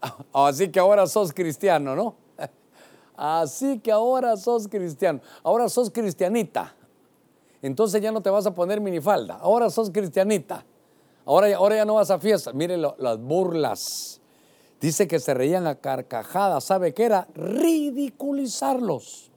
[0.32, 2.14] Así que ahora sos cristiano, ¿no?
[3.16, 5.20] Así que ahora sos cristiano.
[5.42, 6.74] Ahora sos cristianita.
[7.62, 9.34] Entonces ya no te vas a poner minifalda.
[9.36, 10.64] Ahora sos cristianita.
[11.26, 12.54] Ahora, ahora ya no vas a fiestas.
[12.54, 14.20] Mire lo- las burlas.
[14.80, 16.64] Dice que se reían a carcajadas.
[16.64, 17.28] ¿Sabe qué era?
[17.34, 19.30] Ridiculizarlos.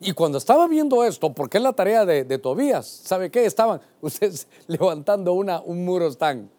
[0.00, 3.44] Y cuando estaba viendo esto, porque es la tarea de, Tobías, ¿sabe qué?
[3.44, 6.50] Estaban ustedes levantando una, un muro están.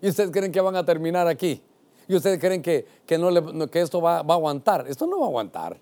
[0.00, 1.62] Y ustedes creen que van a terminar aquí.
[2.06, 4.86] Y ustedes creen que, que, no le- esto va, va a aguantar.
[4.88, 5.80] Esto no va a aguantar.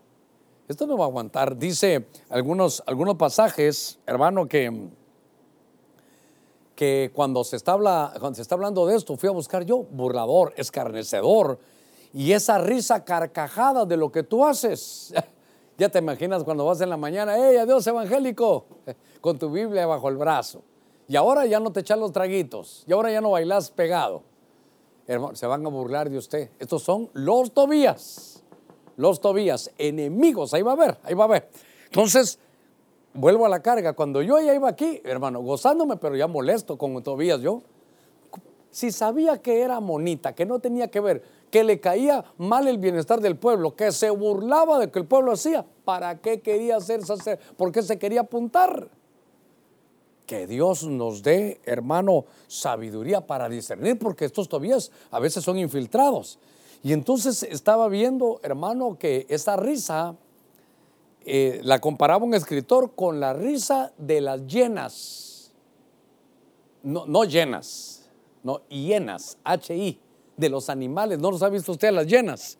[0.72, 1.56] Esto no va a aguantar.
[1.56, 4.88] Dice algunos, algunos pasajes, hermano, que,
[6.74, 9.84] que cuando, se está habla- cuando se está hablando de esto, fui a buscar yo,
[9.90, 11.58] burlador, escarnecedor,
[12.14, 15.12] y esa risa carcajada de lo que tú haces.
[15.78, 18.66] Ya te imaginas cuando vas en la mañana, ¡hey, adiós evangélico!
[19.22, 20.62] Con tu Biblia bajo el brazo.
[21.08, 24.22] Y ahora ya no te echas los traguitos, y ahora ya no bailas pegado.
[25.06, 26.50] Hermano, se van a burlar de usted.
[26.60, 28.31] Estos son los Tobías.
[28.96, 31.48] Los Tobías, enemigos, ahí va a ver, ahí va a ver.
[31.86, 32.38] Entonces,
[33.14, 33.92] vuelvo a la carga.
[33.92, 37.62] Cuando yo ya iba aquí, hermano, gozándome, pero ya molesto con Tobías yo.
[38.70, 42.78] Si sabía que era monita, que no tenía que ver, que le caía mal el
[42.78, 47.04] bienestar del pueblo, que se burlaba de que el pueblo hacía, ¿para qué quería ser
[47.04, 47.54] sacerdote?
[47.56, 48.88] ¿Por qué se quería apuntar?
[50.24, 56.38] Que Dios nos dé, hermano, sabiduría para discernir, porque estos Tobías a veces son infiltrados.
[56.82, 60.16] Y entonces estaba viendo, hermano, que esa risa
[61.24, 65.52] eh, la comparaba un escritor con la risa de las llenas.
[66.82, 68.10] No, no llenas,
[68.42, 70.00] no, hienas, H-I,
[70.36, 71.20] de los animales.
[71.20, 72.58] ¿No los ha visto usted las llenas?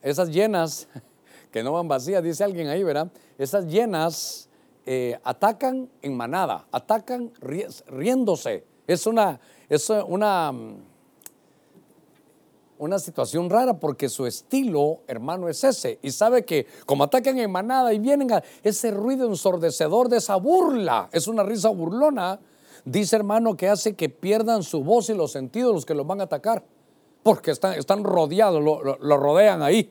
[0.00, 0.86] Esas llenas,
[1.50, 3.10] que no van vacías, dice alguien ahí, ¿verdad?
[3.36, 4.48] Esas llenas
[4.86, 8.64] eh, atacan en manada, atacan ri- riéndose.
[8.86, 10.76] Es una, es una, mm,
[12.78, 15.98] una situación rara porque su estilo, hermano, es ese.
[16.02, 20.36] Y sabe que como atacan en manada y vienen a ese ruido ensordecedor de esa
[20.36, 22.38] burla, es una risa burlona,
[22.84, 26.20] dice hermano que hace que pierdan su voz y los sentidos los que los van
[26.20, 26.64] a atacar,
[27.22, 29.90] porque están, están rodeados, lo, rodean ahí.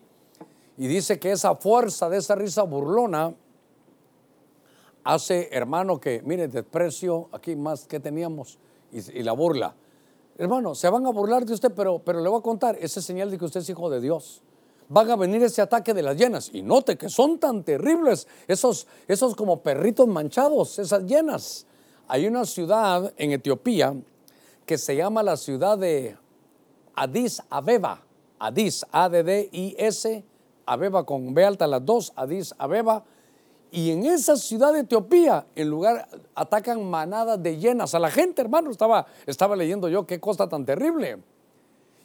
[0.78, 3.34] Y dice que esa fuerza de esa risa burlona
[5.04, 8.60] hace, hermano, que, mire, desprecio aquí más que teníamos
[8.92, 9.76] y la burla.
[10.38, 13.06] Hermano, se van a burlar de usted, pero, pero le voy a contar, esa es
[13.06, 14.42] señal de que usted es hijo de Dios.
[14.90, 16.50] Van a venir ese ataque de las llenas.
[16.54, 21.66] Y note que son tan terribles, esos, esos como perritos manchados, esas llenas.
[22.08, 23.96] Hay una ciudad en Etiopía
[24.66, 26.16] que se llama la ciudad de
[26.96, 28.04] Addis Abeba.
[28.40, 30.24] Adis, A-D-D-I-S,
[30.66, 33.04] Abeba con B alta las dos, Adis, Abeba.
[33.72, 38.42] Y en esa ciudad de Etiopía, en lugar, atacan manadas de llenas a la gente,
[38.42, 38.72] hermano.
[38.72, 41.18] Estaba, estaba leyendo yo qué cosa tan terrible.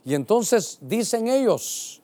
[0.05, 2.03] Y entonces dicen ellos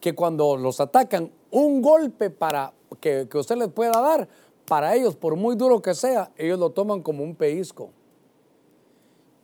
[0.00, 4.28] que cuando los atacan, un golpe para que, que usted les pueda dar,
[4.66, 7.90] para ellos, por muy duro que sea, ellos lo toman como un pellizco.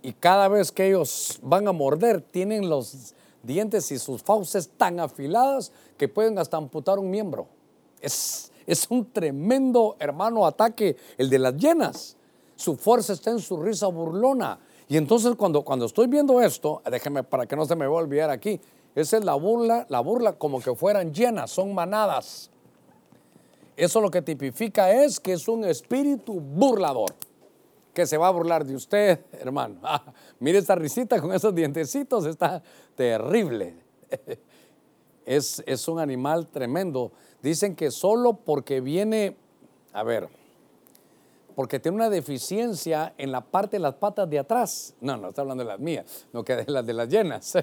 [0.00, 5.00] Y cada vez que ellos van a morder, tienen los dientes y sus fauces tan
[5.00, 7.48] afiladas que pueden hasta amputar un miembro.
[8.00, 12.16] Es, es un tremendo, hermano, ataque el de las llenas.
[12.56, 14.58] Su fuerza está en su risa burlona.
[14.88, 18.02] Y entonces cuando, cuando estoy viendo esto, déjeme para que no se me vaya a
[18.02, 18.60] olvidar aquí,
[18.94, 22.50] esa es la burla, la burla como que fueran llenas, son manadas.
[23.76, 27.14] Eso lo que tipifica es que es un espíritu burlador,
[27.92, 29.80] que se va a burlar de usted, hermano.
[29.82, 30.02] Ah,
[30.40, 32.62] mire esta risita con esos dientecitos, está
[32.94, 33.76] terrible.
[35.26, 37.10] Es, es un animal tremendo.
[37.42, 39.36] Dicen que solo porque viene,
[39.92, 40.28] a ver,
[41.56, 44.94] porque tiene una deficiencia en la parte de las patas de atrás.
[45.00, 47.54] No, no está hablando de las mías, no que de las de las llenas.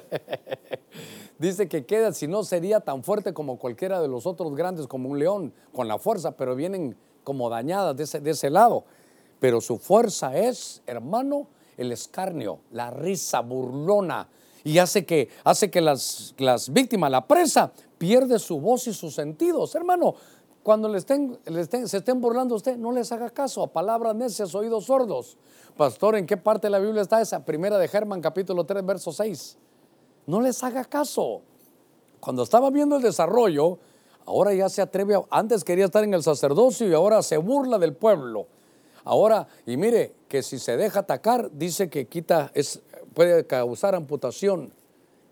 [1.38, 5.10] Dice que queda, si no sería tan fuerte como cualquiera de los otros grandes, como
[5.10, 8.86] un león, con la fuerza, pero vienen como dañadas de ese, de ese lado.
[9.40, 14.28] Pero su fuerza es, hermano, el escarnio, la risa burlona,
[14.64, 19.16] y hace que, hace que las, las víctimas, la presa, pierde su voz y sus
[19.16, 19.74] sentidos.
[19.76, 20.14] Hermano,
[20.62, 21.40] cuando le estén,
[21.86, 25.38] se estén burlando a usted, no les haga caso a palabras necias, oídos sordos.
[25.78, 27.46] Pastor, ¿en qué parte de la Biblia está esa?
[27.46, 29.58] Primera de Germán, capítulo 3, verso 6.
[30.28, 31.44] No les haga caso.
[32.20, 33.80] Cuando estaba viendo el desarrollo,
[34.26, 37.96] ahora ya se atreve, antes quería estar en el sacerdocio y ahora se burla del
[37.96, 38.48] pueblo.
[39.06, 42.82] Ahora, y mire, que si se deja atacar, dice que quita, es,
[43.14, 44.74] puede causar amputación.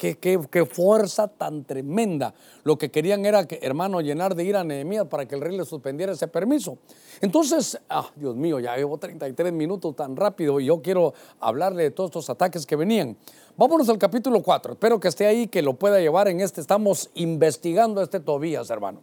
[0.02, 2.34] Qué, fuerza tan tremenda.
[2.64, 5.56] Lo que querían era, que, hermano, llenar de ira a Nehemías para que el rey
[5.56, 6.80] le suspendiera ese permiso.
[7.22, 11.92] Entonces, ah, Dios mío, ya llevo 33 minutos tan rápido y yo quiero hablarle de
[11.92, 13.16] todos estos ataques que venían.
[13.56, 14.74] Vámonos al capítulo 4.
[14.74, 16.62] Espero que esté ahí, que lo pueda llevar en este.
[16.62, 19.02] Estamos investigando a este Tobías, hermano.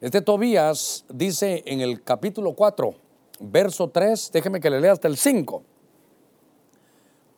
[0.00, 2.94] Este Tobías dice en el capítulo 4,
[3.38, 5.62] verso 3, déjeme que le lea hasta el 5.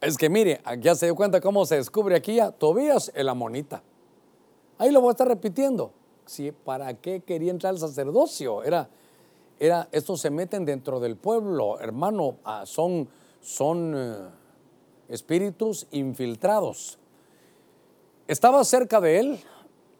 [0.03, 3.85] Es que mire, ya se dio cuenta cómo se descubre aquí a Tobías el amonita.
[4.77, 5.93] Ahí lo voy a estar repitiendo.
[6.27, 8.65] Sí, ¿Para qué quería entrar al sacerdocio?
[8.65, 8.91] Era,
[9.61, 13.09] era, estos se meten dentro del pueblo, hermano, ah, son,
[13.41, 14.29] son eh,
[15.09, 16.99] espíritus infiltrados.
[18.27, 19.41] Estaba cerca de él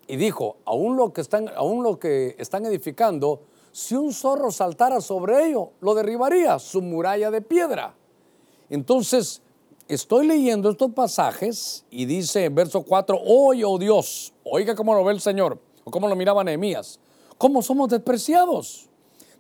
[0.09, 5.01] y dijo, aún lo que están, aún lo que están edificando, si un zorro saltara
[5.01, 7.95] sobre ello, lo derribaría, su muralla de piedra.
[8.69, 9.43] Entonces,
[9.95, 15.05] estoy leyendo estos pasajes y dice en verso 4, oye, oh Dios, oiga cómo lo
[15.05, 16.99] ve el Señor, o cómo lo miraba Nehemías,
[17.39, 18.89] cómo somos despreciados.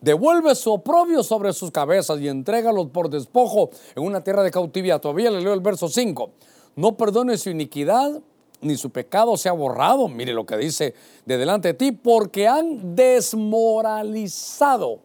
[0.01, 5.01] Devuelve su oprobio sobre sus cabezas y entrégalos por despojo en una tierra de cautividad.
[5.01, 6.31] Todavía le leo el verso 5.
[6.75, 8.21] No perdone su iniquidad,
[8.61, 10.09] ni su pecado se ha borrado.
[10.09, 14.99] Mire lo que dice de delante de ti, porque han desmoralizado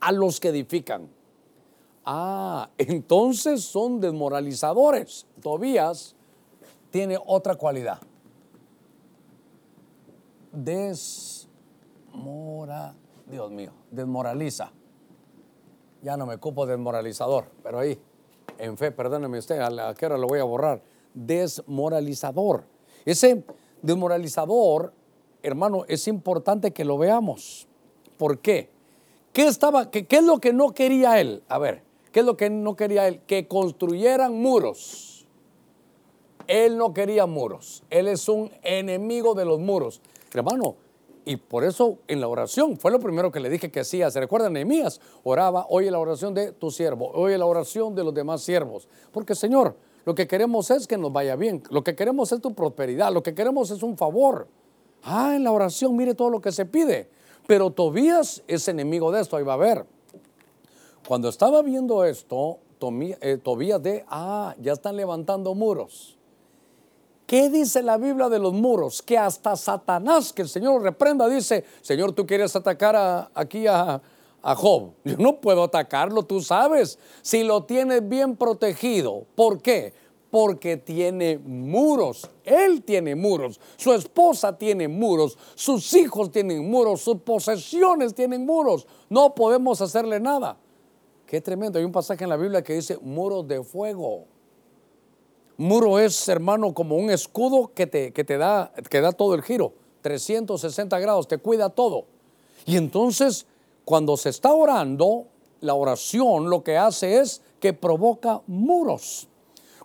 [0.00, 1.10] a los que edifican.
[2.04, 5.26] Ah, entonces son desmoralizadores.
[5.40, 6.16] Tobías
[6.90, 8.00] tiene otra cualidad.
[10.52, 11.46] Desmora,
[13.26, 14.72] Dios mío, desmoraliza.
[16.02, 17.98] Ya no me ocupo desmoralizador, pero ahí,
[18.58, 20.82] en fe, perdóneme usted, a la hora lo voy a borrar.
[21.14, 22.64] Desmoralizador.
[23.04, 23.44] Ese
[23.80, 24.92] desmoralizador,
[25.42, 27.68] hermano, es importante que lo veamos.
[28.18, 28.70] ¿Por qué?
[29.32, 31.42] ¿Qué, estaba, qué, qué es lo que no quería él?
[31.48, 33.20] A ver, ¿Qué es lo que no quería él?
[33.26, 35.26] Que construyeran muros.
[36.46, 37.82] Él no quería muros.
[37.90, 40.00] Él es un enemigo de los muros.
[40.32, 40.76] Hermano,
[41.24, 44.10] y por eso en la oración fue lo primero que le dije que hacía.
[44.10, 44.52] ¿Se recuerdan?
[44.52, 48.88] Nehemías oraba, oye la oración de tu siervo, oye la oración de los demás siervos.
[49.12, 51.62] Porque Señor, lo que queremos es que nos vaya bien.
[51.70, 53.12] Lo que queremos es tu prosperidad.
[53.12, 54.48] Lo que queremos es un favor.
[55.04, 57.08] Ah, en la oración, mire todo lo que se pide.
[57.46, 59.86] Pero Tobías es enemigo de esto, ahí va a ver.
[61.06, 62.58] Cuando estaba viendo esto,
[63.20, 66.18] eh, Tobías de, ah, ya están levantando muros.
[67.26, 69.02] ¿Qué dice la Biblia de los muros?
[69.02, 74.02] Que hasta Satanás, que el Señor reprenda, dice, Señor, tú quieres atacar aquí a,
[74.42, 74.92] a Job.
[75.04, 79.26] Yo no puedo atacarlo, tú sabes, si lo tienes bien protegido.
[79.34, 79.94] ¿Por qué?
[80.30, 82.28] Porque tiene muros.
[82.42, 83.60] Él tiene muros.
[83.76, 85.38] Su esposa tiene muros.
[85.54, 87.02] Sus hijos tienen muros.
[87.02, 88.86] Sus posesiones tienen muros.
[89.08, 90.56] No podemos hacerle nada.
[91.32, 91.78] Qué tremendo.
[91.78, 94.26] Hay un pasaje en la Biblia que dice muros de fuego.
[95.56, 99.40] Muro es, hermano, como un escudo que te, que te da, que da todo el
[99.40, 99.72] giro,
[100.02, 102.04] 360 grados, te cuida todo.
[102.66, 103.46] Y entonces,
[103.86, 105.24] cuando se está orando,
[105.62, 109.26] la oración lo que hace es que provoca muros.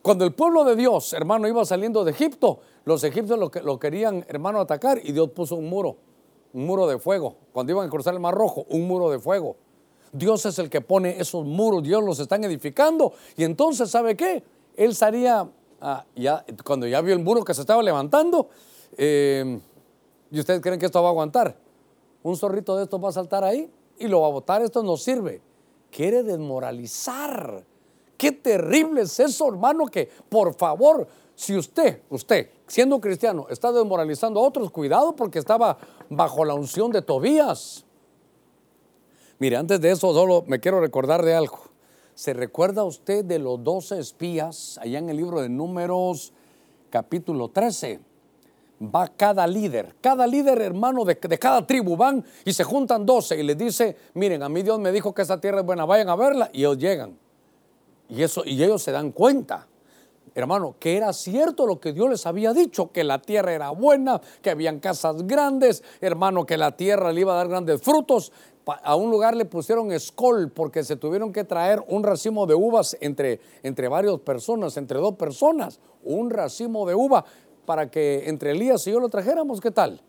[0.02, 4.26] Cuando el pueblo de Dios, hermano, iba saliendo de Egipto, los egipcios lo, lo querían,
[4.28, 5.95] hermano, atacar y Dios puso un muro,
[6.52, 7.38] un muro de fuego.
[7.54, 9.56] Cuando iban a cruzar el Mar Rojo, un muro de fuego.
[10.12, 13.14] Dios es el que pone esos muros, Dios los están edificando.
[13.36, 14.43] Y entonces, ¿sabe qué?
[14.76, 15.49] Él salía,
[15.82, 18.49] ah, ya, cuando ya vio el muro que se estaba levantando,
[18.97, 19.60] eh,
[20.32, 21.58] ¿y ustedes creen que esto va a aguantar?
[22.24, 24.97] Un zorrito de estos va a saltar ahí y lo va a botar, esto no
[24.97, 25.41] sirve.
[25.91, 27.64] Quiere desmoralizar.
[28.18, 34.39] Qué terrible es eso, hermano, que por favor, si usted, usted, siendo cristiano, está desmoralizando
[34.39, 35.78] a otros, cuidado porque estaba
[36.10, 37.86] bajo la unción de Tobías.
[39.40, 41.60] Mire, antes de eso solo me quiero recordar de algo.
[42.16, 46.34] ¿Se recuerda usted de los 12 espías allá en el libro de Números
[46.90, 48.00] capítulo 13?
[48.82, 53.44] Va cada líder, cada líder hermano de, cada tribu van y se juntan 12 y
[53.44, 56.16] les dice, miren, a mí Dios me dijo que esta tierra es buena, vayan a
[56.16, 57.18] verla y ellos llegan.
[58.10, 59.68] Y, eso, y ellos se dan cuenta,
[60.34, 64.22] hermano, que era cierto lo que Dios les había dicho, que la tierra era buena,
[64.42, 68.32] que habían casas grandes, hermano, que la tierra le iba a dar grandes frutos.
[68.84, 72.97] A un lugar le pusieron escol porque se tuvieron que traer un racimo de uvas
[72.99, 77.24] entre, entre varias personas, entre dos personas, un racimo de uva
[77.65, 80.01] para que entre Elías y yo lo trajéramos, ¿qué tal?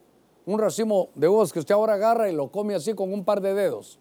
[0.46, 3.40] Un racimo de uvas que usted ahora agarra y lo come así con un par
[3.40, 3.98] de dedos.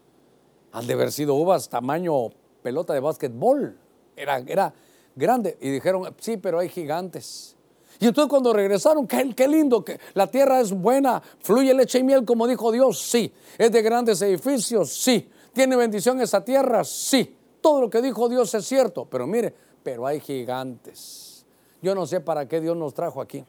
[0.72, 2.30] Han de haber sido uvas tamaño
[2.62, 3.78] pelota de básquetbol.
[4.16, 4.72] Era, era
[5.14, 5.56] grande.
[5.60, 7.57] Y dijeron, sí, pero hay gigantes.
[8.00, 12.24] Y entonces cuando regresaron, qué, lindo, que la tierra es buena, fluye leche y miel
[12.24, 13.32] como dijo Dios, sí.
[13.56, 15.28] Es de grandes edificios, sí.
[15.52, 17.34] Tiene bendición esa tierra, sí.
[17.60, 19.04] Todo lo que dijo Dios es cierto.
[19.06, 21.44] Pero mire, pero hay gigantes.
[21.82, 23.44] Yo no sé para qué Dios nos trajo aquí.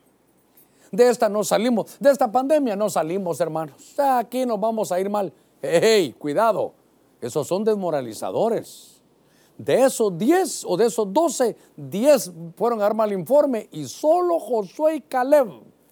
[0.92, 3.94] De esta no salimos, de esta pandemia no salimos, hermanos.
[4.00, 5.32] Aquí nos vamos a ir mal.
[5.62, 6.74] ¡Hey, cuidado!
[7.22, 8.99] Esos son desmoralizadores.
[9.60, 14.40] De esos 10 o de esos 12, 10 fueron a dar mal informe y solo
[14.40, 15.50] Josué y Caleb,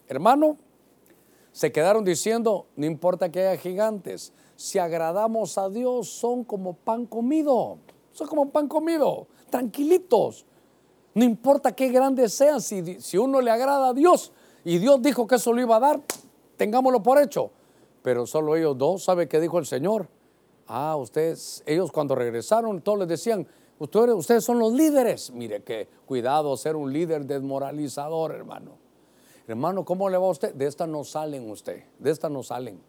[0.07, 0.55] hermano,
[1.51, 7.05] se quedaron diciendo, no importa que haya gigantes, si agradamos a Dios son como pan
[7.05, 7.79] comido,
[8.13, 10.45] son como pan comido, tranquilitos.
[11.13, 14.31] No importa qué grandes sean, si, si uno le agrada a Dios
[14.63, 16.01] y Dios dijo que eso lo iba a dar,
[16.55, 17.51] tengámoslo por hecho.
[18.01, 20.07] Pero solo ellos dos, ¿sabe qué dijo el Señor?
[20.67, 23.47] Ah, ustedes, ellos cuando regresaron, todos les decían,
[23.79, 25.31] ustedes, ustedes son los líderes.
[25.31, 28.77] Mire que cuidado ser un líder desmoralizador, hermano.
[29.47, 30.53] Hermano, ¿cómo le va a usted?
[30.53, 32.81] De esta no salen usted, de esta no salen.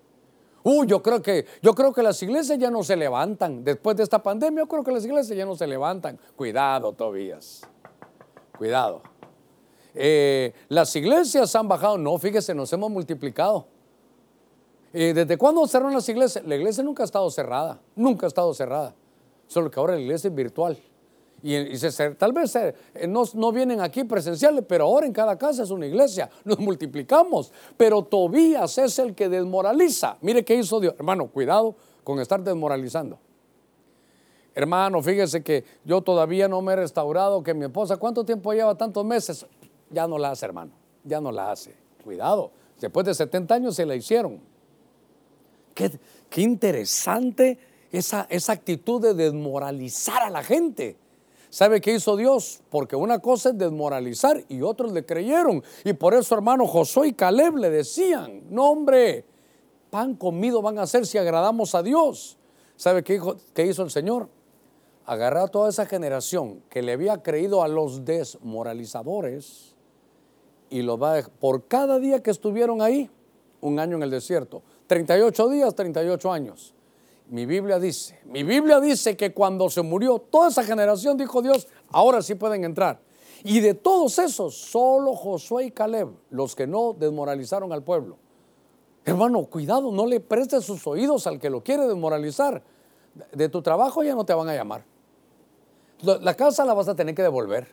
[0.65, 3.63] Uy, yo creo que yo creo que las iglesias ya no se levantan.
[3.63, 6.19] Después de esta pandemia, yo creo que las iglesias ya no se levantan.
[6.35, 7.63] Cuidado, Tobías.
[8.57, 9.03] Cuidado.
[9.95, 11.97] Eh, las iglesias han bajado.
[11.97, 13.67] No, fíjese, nos hemos multiplicado.
[14.93, 16.45] Eh, ¿Desde cuándo cerraron las iglesias?
[16.47, 17.81] La iglesia nunca ha estado cerrada.
[17.95, 18.95] Nunca ha estado cerrada.
[19.47, 20.79] Solo que ahora la iglesia es virtual.
[21.43, 21.79] Y, y
[22.19, 22.75] tal vez eh,
[23.07, 26.29] no, no vienen aquí presenciales, pero ahora en cada casa es una iglesia.
[26.45, 27.53] Nos multiplicamos.
[27.77, 30.17] Pero Tobías es el que desmoraliza.
[30.21, 30.95] Mire qué hizo Dios.
[30.99, 33.19] Hermano, cuidado con estar desmoralizando.
[34.55, 38.75] Hermano, fíjese que yo todavía no me he restaurado, que mi esposa, ¿cuánto tiempo lleva?
[38.75, 39.47] Tantos meses.
[39.91, 40.73] Ya no la hace, hermano.
[41.05, 41.77] Ya no la hace.
[42.03, 42.51] Cuidado.
[42.81, 44.41] Después de 70 años se la hicieron.
[45.79, 47.57] Qué, interesante
[47.93, 50.97] esa, actitud de desmoralizar a la gente.
[51.51, 52.61] ¿Sabe qué hizo Dios?
[52.69, 55.63] Porque una cosa es desmoralizar y otros le creyeron.
[55.85, 59.25] Y por eso, hermano, Josué y Caleb le decían, no hombre,
[59.89, 62.37] pan comido van a hacer si agradamos a Dios.
[62.75, 64.29] ¿Sabe qué, hizo el Señor?
[65.07, 69.77] Agarró a toda esa generación que le había creído a los desmoralizadores
[70.71, 73.09] y los va a por cada día que estuvieron ahí,
[73.61, 74.63] un año en el desierto.
[74.89, 76.75] 38 días, 38 años.
[77.29, 81.69] Mi Biblia dice, mi Biblia dice que cuando se murió toda esa generación, dijo Dios,
[81.91, 83.01] ahora sí pueden entrar.
[83.45, 88.17] Y de todos esos, solo Josué y Caleb, los que no desmoralizaron al pueblo.
[89.05, 92.63] Hermano, cuidado, no le prestes sus oídos al que lo quiere desmoralizar.
[93.33, 94.85] De tu trabajo ya no te van a llamar.
[96.03, 97.69] La casa la vas a tener que devolver.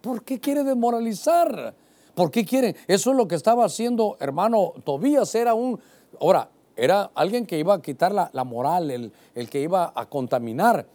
[0.00, 1.74] ¿Por qué quiere desmoralizar?
[2.14, 2.76] ¿Por qué quiere?
[2.86, 5.34] Eso es lo que estaba haciendo, hermano Tobías.
[5.34, 5.80] Era un.
[6.20, 10.86] Ahora, era alguien que iba a quitar la, moral, el, el que iba a contaminar.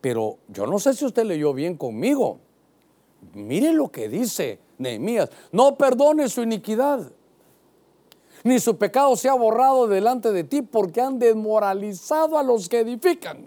[0.00, 2.38] Pero yo no sé si usted leyó bien conmigo.
[3.34, 5.30] Mire lo que dice Nehemías.
[5.52, 7.10] No perdone su iniquidad,
[8.44, 13.44] ni su pecado sea borrado delante de ti, porque han desmoralizado a los que edifican.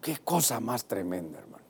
[0.00, 1.64] Qué cosa más tremenda, hermano.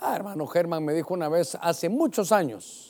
[0.00, 2.87] Ah, hermano Germán me dijo una vez, hace muchos años,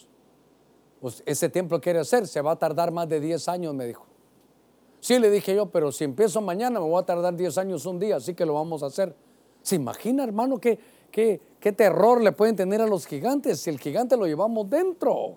[1.25, 4.07] ese templo quiere hacer, se va a tardar más de 10 años, me dijo.
[5.01, 7.99] Sí, le dije yo, pero si empiezo mañana me voy a tardar 10 años un
[7.99, 9.15] día, así que lo vamos a hacer.
[9.63, 10.79] ¿Se imagina, hermano, qué,
[11.11, 15.37] qué, qué terror le pueden tener a los gigantes si el gigante lo llevamos dentro?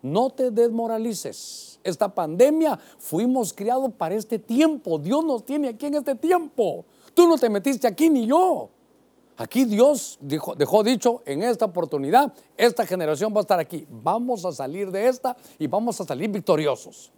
[0.00, 1.80] No te desmoralices.
[1.84, 4.98] Esta pandemia fuimos criados para este tiempo.
[4.98, 6.84] Dios nos tiene aquí en este tiempo.
[7.14, 8.70] Tú no te metiste aquí ni yo.
[9.40, 13.86] Aquí Dios dijo, dejó dicho en esta oportunidad, esta generación va a estar aquí.
[13.88, 17.12] Vamos a salir de esta y vamos a salir victoriosos.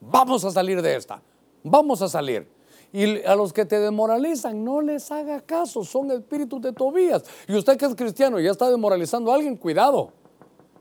[0.00, 1.20] Vamos a salir de esta.
[1.64, 2.48] Vamos a salir.
[2.92, 7.24] Y a los que te desmoralizan, no les haga caso, son espíritus de Tobías.
[7.48, 10.12] Y usted que es cristiano y ya está desmoralizando a alguien, cuidado,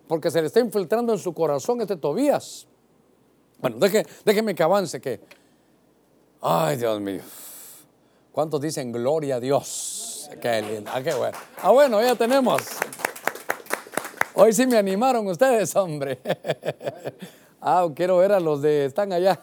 [0.07, 2.67] porque se le está infiltrando en su corazón este Tobías.
[3.59, 3.77] Bueno,
[4.23, 5.21] déjeme que avance, que...
[6.39, 7.21] Ay, Dios mío.
[8.31, 10.12] ¿Cuántos dicen gloria a Dios?
[10.41, 10.91] Qué lindo.
[10.93, 11.37] Ah, qué bueno.
[11.61, 12.61] Ah, bueno, ya tenemos.
[14.35, 16.19] Hoy sí me animaron ustedes, hombre.
[17.65, 19.39] Ah, quiero ver a los de, están allá.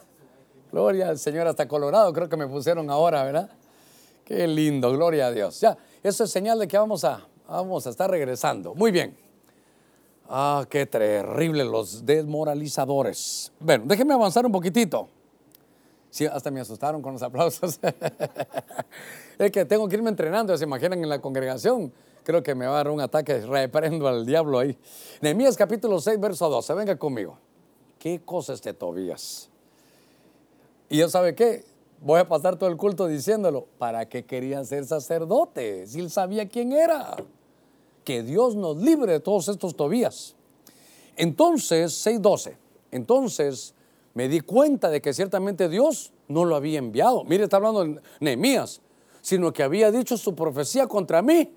[0.71, 3.49] Gloria al Señor, hasta Colorado creo que me pusieron ahora, ¿verdad?
[4.27, 5.59] Qué lindo, gloria a Dios.
[5.59, 8.75] Ya, eso es señal de que vamos a, vamos a estar regresando.
[8.75, 9.17] Muy bien.
[10.29, 13.53] Ah, qué terrible los desmoralizadores.
[13.59, 15.09] Bueno, déjenme avanzar un poquitito.
[16.11, 17.79] Sí, hasta me asustaron con los aplausos.
[19.39, 21.93] es que tengo que irme entrenando, se imaginan en la congregación.
[22.25, 24.77] Creo que me va a dar un ataque, reprendo al diablo ahí.
[25.21, 27.39] Nehemías capítulo 6, verso 12, venga conmigo.
[27.99, 29.49] ¿Qué cosa es de Tobías?
[30.89, 31.65] Y yo sabe qué,
[32.01, 35.87] voy a pasar todo el culto diciéndolo, ¿para qué quería ser sacerdote?
[35.87, 37.17] Si él sabía quién era.
[38.05, 40.35] Que Dios nos libre de todos estos Tobías.
[41.17, 42.57] Entonces, 6.12,
[42.91, 43.75] entonces
[44.15, 47.25] me di cuenta de que ciertamente Dios no lo había enviado.
[47.25, 48.81] Mire, está hablando Nehemías,
[49.21, 51.53] sino que había dicho su profecía contra mí.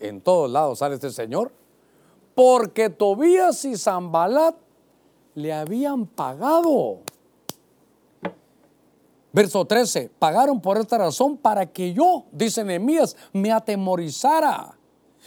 [0.00, 1.52] En todos lados sale este Señor.
[2.34, 4.56] Porque Tobías y Zambalat
[5.34, 7.00] le habían pagado.
[9.32, 14.78] Verso 13, pagaron por esta razón para que yo, dice Nehemías, me atemorizara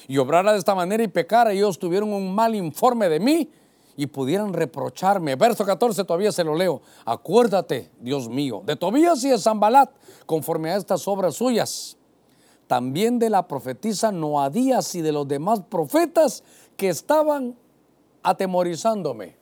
[0.07, 1.51] y obrara de esta manera y pecara.
[1.51, 3.49] Ellos tuvieron un mal informe de mí
[3.97, 5.35] y pudieran reprocharme.
[5.35, 6.81] Verso 14 todavía se lo leo.
[7.03, 9.89] Acuérdate, Dios mío, de Tobías y de Zambalat,
[10.25, 11.97] conforme a estas obras suyas.
[12.67, 16.43] También de la profetisa Noadías y de los demás profetas
[16.77, 17.57] que estaban
[18.21, 19.35] atemorizándome.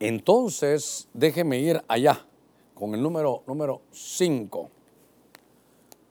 [0.00, 2.26] Entonces, déjeme ir allá
[2.74, 4.70] con el número número 5.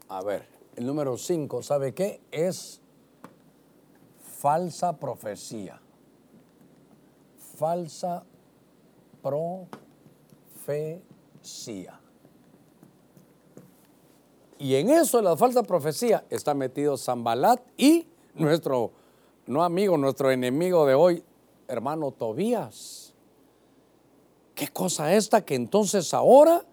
[0.08, 0.48] A ver,
[0.78, 2.22] el número 5, ¿sabe qué?
[2.32, 2.80] Es
[4.40, 5.83] falsa profecía.
[7.64, 8.24] Falsa
[9.22, 9.58] profecía.
[14.60, 18.06] Y en eso, en la falsa profecía, está metido Zambalat y
[18.36, 18.92] nuestro,
[19.48, 21.24] no amigo, nuestro enemigo de hoy,
[21.70, 23.14] hermano Tobías.
[24.56, 26.66] ¿Qué cosa esta que entonces ahora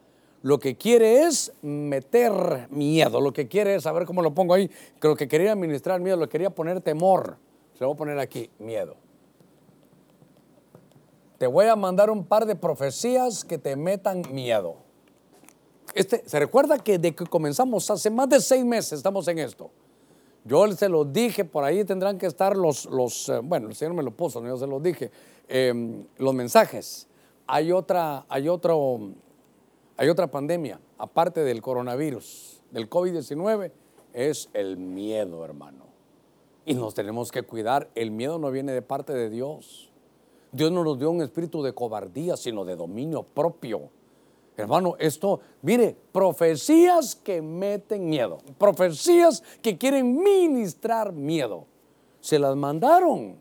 [0.43, 4.55] lo que quiere es meter miedo, lo que quiere es, a ver cómo lo pongo
[4.55, 4.69] ahí,
[5.01, 7.37] que lo que quería administrar miedo, lo que quería poner temor.
[7.75, 8.97] Se lo voy a poner aquí, miedo.
[11.41, 14.77] Te voy a mandar un par de profecías que te metan miedo.
[15.95, 19.71] Este, ¿Se recuerda que de que comenzamos hace más de seis meses estamos en esto?
[20.45, 23.95] Yo se lo dije, por ahí tendrán que estar los, los eh, bueno, el Señor
[23.95, 25.11] me lo puso, yo se los dije,
[25.49, 27.09] em, los mensajes
[27.47, 29.01] hay otra, hay otro,
[29.97, 33.73] hay otra pandemia, aparte del coronavirus, del COVID-19,
[34.13, 35.87] es el miedo, hermano.
[36.67, 37.89] Y nos tenemos que cuidar.
[37.95, 39.90] El miedo no viene de parte de Dios.
[40.53, 43.91] Dios no nos dio un espíritu de cobardía, sino de dominio propio.
[44.57, 51.67] Hermano, esto, mire, profecías que meten miedo, profecías que quieren ministrar miedo.
[52.21, 53.39] Se las mandaron.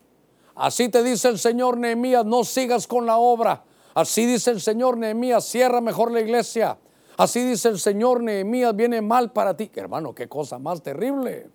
[0.54, 3.64] Así te dice el Señor Nehemías, no sigas con la obra.
[3.94, 6.78] Así dice el Señor Nehemías, cierra mejor la iglesia.
[7.16, 9.70] Así dice el Señor Nehemías, viene mal para ti.
[9.74, 11.50] Hermano, qué cosa más terrible.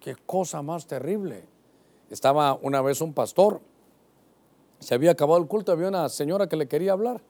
[0.00, 1.44] Qué cosa más terrible.
[2.08, 3.60] Estaba una vez un pastor,
[4.78, 7.20] se había acabado el culto, había una señora que le quería hablar,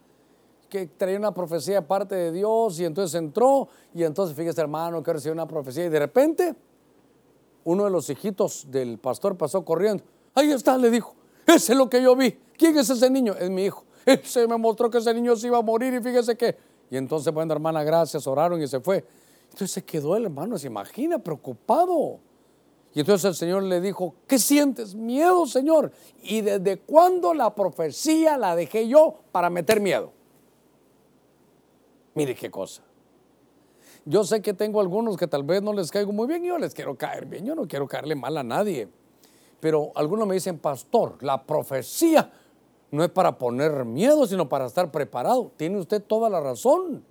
[0.69, 5.13] que traía una profecía aparte de Dios y entonces entró y entonces fíjese hermano que
[5.13, 6.55] recibió una profecía y de repente
[7.65, 10.03] uno de los hijitos del pastor pasó corriendo.
[10.35, 11.15] Ahí está, le dijo,
[11.47, 12.33] ese es lo que yo vi.
[12.57, 13.35] ¿Quién es ese niño?
[13.39, 13.85] Es mi hijo.
[14.25, 16.57] Se me mostró que ese niño se iba a morir y fíjese que.
[16.91, 19.05] Y entonces, bueno, hermana, gracias, oraron y se fue.
[19.45, 22.19] Entonces se quedó el hermano, se imagina, preocupado.
[22.99, 24.97] Y entonces el Señor le dijo, ¿qué sientes?
[24.97, 25.93] Miedo, Señor.
[26.21, 30.11] ¿Y desde cuándo la profecía la dejé yo para meter miedo?
[32.15, 32.83] Mire qué cosa.
[34.05, 36.75] yo sé que tengo algunos que tal vez no les caigo muy bien, yo les
[36.75, 38.89] quiero caer bien, yo no quiero caerle mal a nadie.
[39.61, 42.33] Pero algunos me dicen, pastor, la profecía
[42.91, 45.53] no es para poner miedo, sino para estar preparado.
[45.57, 47.05] Tiene usted toda la razón.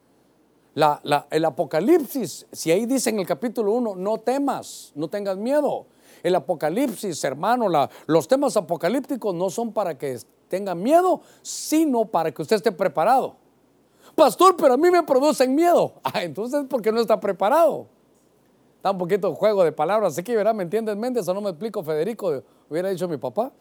[1.32, 5.88] El Apocalipsis, si ahí dice en el capítulo 1, no temas, no tengas miedo.
[6.22, 7.68] El Apocalipsis, hermano,
[8.06, 13.36] los temas apocalípticos no son para que tenga miedo, sino para que usted esté preparado.
[14.14, 15.94] Pastor, pero a mí me producen miedo.
[16.04, 17.88] Ah, entonces, ¿por qué no está preparado?
[18.76, 20.14] Está un poquito juego de palabras.
[20.14, 21.28] Así que, verá, ¿me entiendes, Méndez?
[21.28, 23.52] O no me explico, Federico, hubiera dicho mi papá.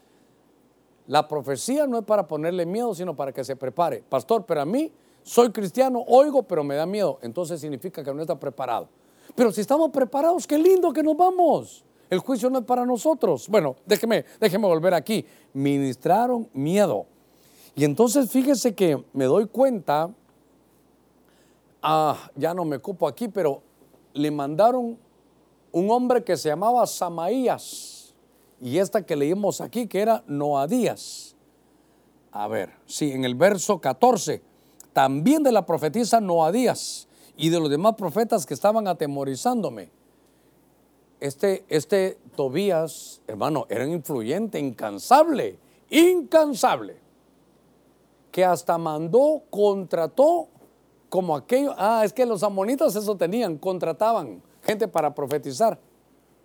[1.07, 4.03] La profecía no es para ponerle miedo, sino para que se prepare.
[4.07, 4.91] Pastor, pero a mí
[5.27, 7.19] soy cristiano, oigo, pero me da miedo.
[7.21, 8.87] Entonces significa que no está preparado.
[9.35, 11.83] Pero si estamos preparados, qué lindo que nos vamos.
[12.09, 13.49] El juicio no es para nosotros.
[13.49, 15.25] Bueno, déjeme, déjeme volver aquí.
[15.53, 17.05] Ministraron miedo.
[17.75, 20.09] Y entonces fíjese que me doy cuenta,
[21.81, 23.61] ah, ya no me ocupo aquí, pero
[24.13, 24.97] le mandaron
[25.73, 28.15] un hombre que se llamaba Samaías.
[28.61, 31.35] Y esta que leímos aquí, que era Noadías.
[32.31, 34.41] A ver, sí, en el verso 14,
[34.97, 39.91] también de la profetisa Noadías y de los demás profetas que estaban atemorizándome
[41.19, 45.59] este, este Tobías, hermano, era influyente, incansable,
[45.91, 46.97] incansable,
[48.31, 50.47] que hasta mandó, contrató
[51.09, 55.77] como aquello, ah, es que los amonitas eso tenían, contrataban gente para profetizar,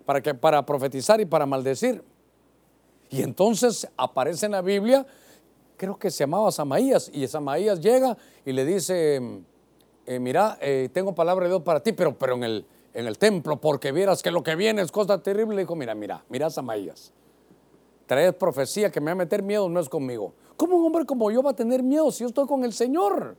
[0.05, 2.05] para, que, para profetizar y para maldecir.
[3.09, 5.07] Y entonces aparece en la Biblia,
[5.83, 9.21] creo que se llamaba Samaías, y Samaías llega y le dice,
[10.07, 13.19] eh, mira, eh, tengo palabra de Dios para ti, pero, pero en el, en el
[13.19, 15.57] templo porque vieras que lo que viene es cosa terrible.
[15.57, 17.13] Le dijo, mira, mira, mira Samaías.
[18.07, 20.33] Traes profecía que me va a meter miedo, no es conmigo.
[20.57, 23.37] ¿Cómo un hombre como yo va a tener miedo si yo estoy con el Señor?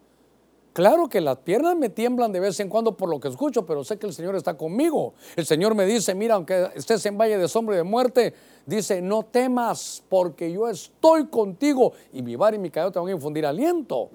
[0.74, 3.84] Claro que las piernas me tiemblan de vez en cuando por lo que escucho, pero
[3.84, 5.14] sé que el Señor está conmigo.
[5.36, 8.34] El Señor me dice, mira, aunque estés en valle de sombra y de muerte,
[8.66, 13.08] dice, no temas porque yo estoy contigo y mi bar y mi cabello te van
[13.08, 14.10] a infundir aliento.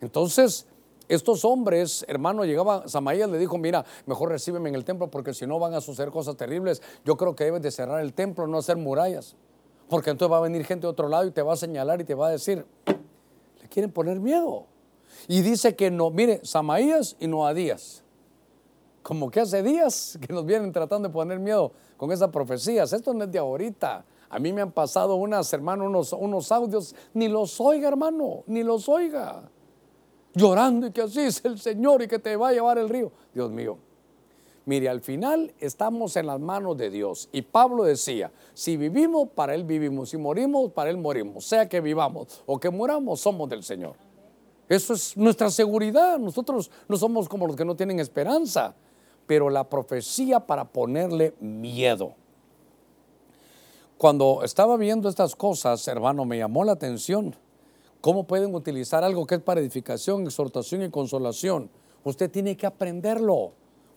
[0.00, 0.66] Entonces,
[1.08, 5.46] estos hombres, hermano, llegaba, Samaías le dijo, mira, mejor recíbeme en el templo porque si
[5.46, 6.82] no van a suceder cosas terribles.
[7.04, 9.36] Yo creo que debes de cerrar el templo, no hacer murallas.
[9.88, 12.04] Porque entonces va a venir gente de otro lado y te va a señalar y
[12.04, 12.66] te va a decir,
[13.60, 14.71] le quieren poner miedo.
[15.28, 18.02] Y dice que no, mire, Samaías y Noadías.
[19.02, 22.92] Como que hace días que nos vienen tratando de poner miedo con esas profecías.
[22.92, 24.04] Esto no es de ahorita.
[24.30, 26.94] A mí me han pasado unas, hermano, unos, unos audios.
[27.12, 29.42] Ni los oiga, hermano, ni los oiga
[30.34, 33.12] llorando y que así es el Señor y que te va a llevar el río.
[33.34, 33.78] Dios mío.
[34.64, 37.28] Mire, al final estamos en las manos de Dios.
[37.32, 40.10] Y Pablo decía, si vivimos, para Él vivimos.
[40.10, 41.44] Si morimos, para Él morimos.
[41.44, 43.96] Sea que vivamos o que muramos, somos del Señor.
[44.72, 46.18] Eso es nuestra seguridad.
[46.18, 48.74] Nosotros no somos como los que no tienen esperanza.
[49.26, 52.14] Pero la profecía para ponerle miedo.
[53.98, 57.36] Cuando estaba viendo estas cosas, hermano, me llamó la atención
[58.02, 61.70] ¿Cómo pueden utilizar algo que es para edificación, exhortación y consolación?
[62.02, 63.52] Usted tiene que aprenderlo.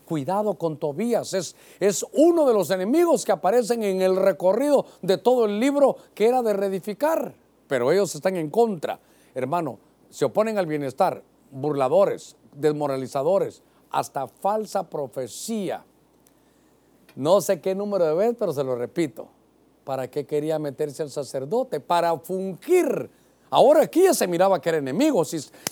[0.05, 1.33] Cuidado con Tobías.
[1.33, 5.97] Es, es uno de los enemigos que aparecen en el recorrido de todo el libro
[6.13, 7.33] que era de reedificar.
[7.67, 8.99] Pero ellos están en contra.
[9.33, 11.23] Hermano, se oponen al bienestar.
[11.51, 15.85] Burladores, desmoralizadores, hasta falsa profecía.
[17.15, 19.27] No sé qué número de veces, pero se lo repito.
[19.83, 21.79] ¿Para qué quería meterse el sacerdote?
[21.79, 23.09] Para fungir
[23.55, 25.23] Ahora aquí ya se miraba que era enemigo.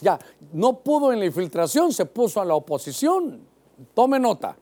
[0.01, 0.19] Ya
[0.53, 3.41] no pudo en la infiltración, se puso a la oposición.
[3.93, 4.55] Tome nota.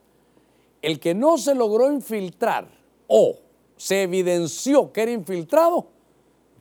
[0.82, 2.67] El que no se logró infiltrar
[3.07, 3.36] o
[3.78, 5.86] se evidenció que era infiltrado,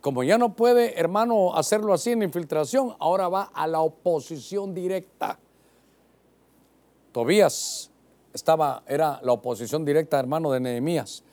[0.00, 5.38] como ya no puede, hermano, hacerlo así en infiltración, ahora va a la oposición directa.
[7.12, 7.90] Tobías
[8.32, 11.24] estaba, era la oposición directa, hermano, de Nehemías.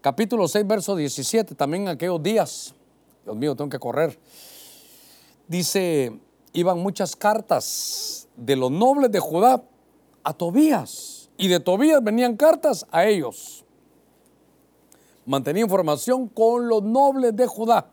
[0.00, 2.74] Capítulo 6, verso 17, también aquellos días.
[3.24, 4.18] Dios mío, tengo que correr
[5.48, 6.20] dice,
[6.52, 9.64] iban muchas cartas de los nobles de Judá
[10.22, 13.64] a Tobías y de Tobías venían cartas a ellos.
[15.26, 17.90] Mantenía información con los nobles de Judá.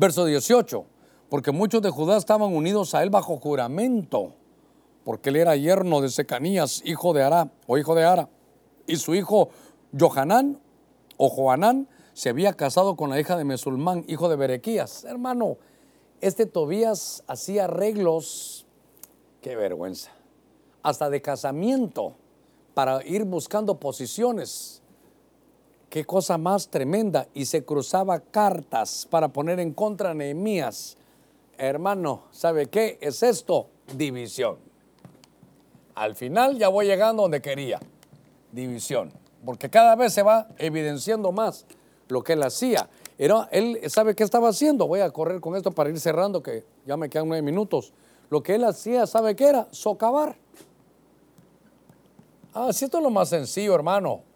[0.00, 0.86] Verso 18,
[1.28, 4.32] porque muchos de Judá estaban unidos a él bajo juramento,
[5.04, 8.30] porque él era yerno de Secanías, hijo de Ara, o hijo de Ara,
[8.86, 9.50] y su hijo
[9.92, 10.58] Johanán
[11.18, 15.04] o Joanán se había casado con la hija de Mesulmán, hijo de Berequías.
[15.04, 15.58] Hermano,
[16.22, 18.64] este Tobías hacía arreglos,
[19.42, 20.12] qué vergüenza,
[20.82, 22.14] hasta de casamiento
[22.72, 24.79] para ir buscando posiciones.
[25.90, 27.26] Qué cosa más tremenda.
[27.34, 30.96] Y se cruzaba cartas para poner en contra a Nehemías.
[31.58, 33.66] Hermano, ¿sabe qué es esto?
[33.94, 34.56] División.
[35.96, 37.80] Al final ya voy llegando donde quería.
[38.52, 39.12] División.
[39.44, 41.66] Porque cada vez se va evidenciando más
[42.08, 42.88] lo que él hacía.
[43.18, 44.86] Era, él sabe qué estaba haciendo.
[44.86, 47.92] Voy a correr con esto para ir cerrando, que ya me quedan nueve minutos.
[48.30, 49.66] Lo que él hacía, ¿sabe qué era?
[49.72, 50.36] Socavar.
[52.54, 54.29] Ah, si esto es lo más sencillo, hermano.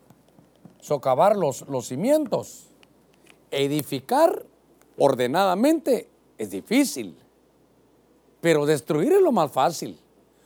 [0.84, 2.66] Socavar los, los cimientos.
[3.50, 4.44] Edificar
[4.98, 7.16] ordenadamente es difícil,
[8.42, 9.98] pero destruir es lo más fácil.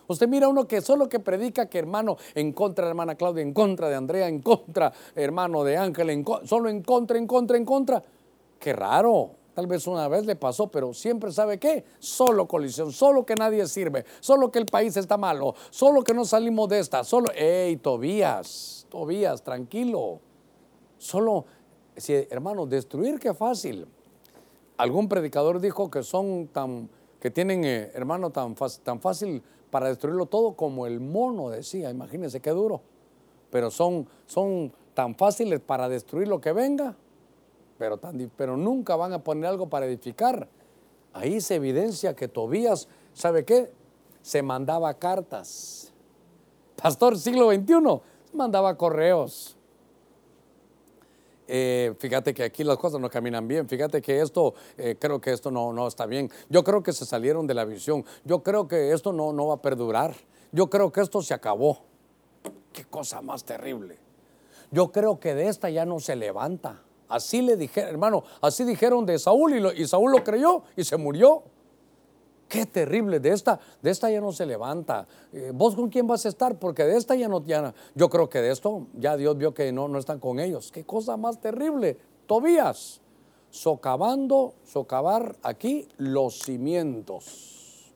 [0.07, 3.53] Usted mira uno que solo que predica que hermano en contra de hermana Claudia, en
[3.53, 8.01] contra de Andrea, en contra hermano de Ángel, solo en contra, en contra, en contra.
[8.61, 9.31] Qué raro.
[9.55, 11.85] Tal vez una vez le pasó, pero siempre sabe qué.
[11.99, 16.25] Solo colisión, solo que nadie sirve, solo que el país está malo, solo que no
[16.25, 17.27] salimos de esta, solo...
[17.35, 18.87] ¡Ey, Tobías!
[18.89, 20.28] Tobías, tranquilo.
[20.99, 21.47] Solo,
[21.97, 23.87] si, hermano, destruir qué fácil.
[24.77, 26.89] Algún predicador dijo que son tan,
[27.21, 31.91] que tienen, eh, hermano, tan, tan fácil para destruirlo todo como el mono decía.
[31.91, 32.81] Imagínense qué duro.
[33.51, 36.97] Pero son, son tan fáciles para destruir lo que venga,
[37.79, 40.49] pero, tan, pero nunca van a poner algo para edificar.
[41.13, 43.73] Ahí se evidencia que Tobías, ¿sabe qué?
[44.23, 45.93] Se mandaba cartas.
[46.81, 48.01] Pastor siglo XXI,
[48.33, 49.58] mandaba correos.
[51.51, 55.33] Eh, fíjate que aquí las cosas no caminan bien, fíjate que esto, eh, creo que
[55.33, 58.69] esto no, no está bien, yo creo que se salieron de la visión, yo creo
[58.69, 60.15] que esto no, no va a perdurar,
[60.53, 61.79] yo creo que esto se acabó.
[62.73, 63.99] Qué cosa más terrible.
[64.71, 66.83] Yo creo que de esta ya no se levanta.
[67.09, 70.99] Así le dijeron, hermano, así dijeron de Saúl y, y Saúl lo creyó y se
[70.99, 71.43] murió.
[72.49, 75.07] Qué terrible, de esta, de esta ya no se levanta.
[75.33, 76.59] Eh, ¿Vos con quién vas a estar?
[76.59, 79.71] Porque de esta ya no, ya, yo creo que de esto ya Dios vio que
[79.71, 80.73] no, no están con ellos.
[80.73, 81.99] Qué cosa más terrible.
[82.27, 83.03] Tobías,
[83.51, 87.93] socavando, socavar aquí los cimientos.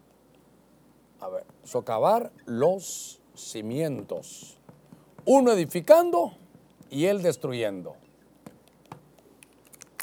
[1.20, 4.58] A ver, socavar los cimientos.
[5.24, 6.32] Uno edificando
[6.90, 8.01] y él destruyendo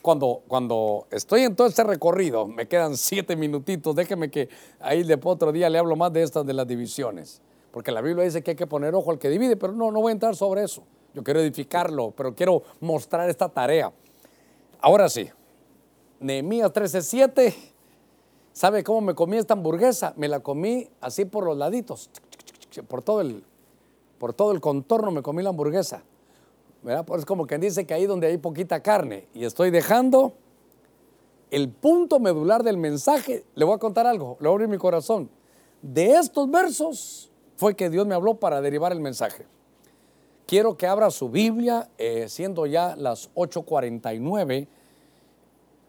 [0.01, 5.19] cuando, cuando estoy en todo este recorrido, me quedan siete minutitos, déjeme que ahí de
[5.23, 7.41] otro día le hablo más de estas de las divisiones,
[7.71, 10.01] porque la Biblia dice que hay que poner ojo al que divide, pero no, no
[10.01, 10.83] voy a entrar sobre eso.
[11.13, 13.91] Yo quiero edificarlo, pero quiero mostrar esta tarea.
[14.79, 15.29] Ahora sí,
[16.19, 17.53] Nehemías 13:7,
[18.53, 20.13] ¿sabe cómo me comí esta hamburguesa?
[20.17, 22.09] Me la comí así por los laditos,
[22.87, 23.43] por todo el,
[24.17, 26.03] por todo el contorno me comí la hamburguesa.
[26.83, 27.05] ¿Verdad?
[27.05, 30.33] Pues es como quien dice que ahí donde hay poquita carne y estoy dejando
[31.51, 34.77] el punto medular del mensaje, le voy a contar algo, le voy a abrir mi
[34.77, 35.29] corazón.
[35.81, 39.45] De estos versos fue que Dios me habló para derivar el mensaje.
[40.45, 44.67] Quiero que abra su Biblia, eh, siendo ya las 8.49,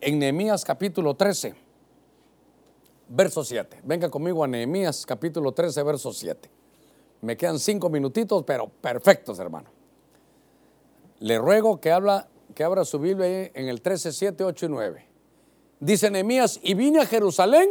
[0.03, 1.55] en Nehemías capítulo 13,
[3.09, 3.81] verso 7.
[3.85, 6.51] Venga conmigo a Nehemías capítulo 13, verso 7.
[7.23, 9.80] Me quedan cinco minutitos, pero perfectos, hermano.
[11.21, 15.07] Le ruego que, habla, que abra su Biblia en el 13, 7, 8 y 9.
[15.79, 17.69] Dice Nehemías, y vine a Jerusalén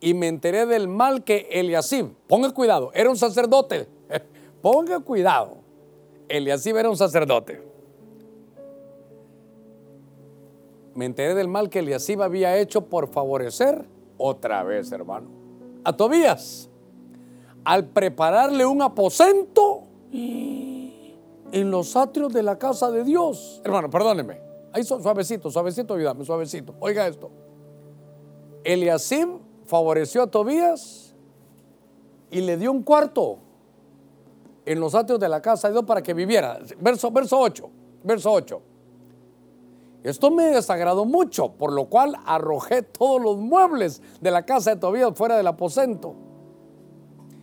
[0.00, 3.88] y me enteré del mal que Eliasib, ponga cuidado, era un sacerdote,
[4.62, 5.58] ponga cuidado,
[6.28, 7.62] Eliasib era un sacerdote.
[10.94, 13.84] Me enteré del mal que Eliasib había hecho por favorecer,
[14.16, 15.28] otra vez hermano,
[15.84, 16.68] a Tobías,
[17.64, 19.82] al prepararle un aposento
[21.52, 23.60] en los atrios de la casa de Dios.
[23.64, 24.40] Hermano, perdóneme.
[24.72, 26.74] Ahí suavecito, suavecito, ayúdame, suavecito.
[26.80, 27.30] Oiga esto.
[28.64, 31.14] Eliasim favoreció a Tobías
[32.30, 33.38] y le dio un cuarto
[34.66, 36.58] en los atrios de la casa de Dios para que viviera.
[36.80, 37.70] Verso, verso 8,
[38.04, 38.62] verso 8.
[40.04, 44.80] Esto me desagradó mucho, por lo cual arrojé todos los muebles de la casa de
[44.80, 46.27] Tobías fuera del aposento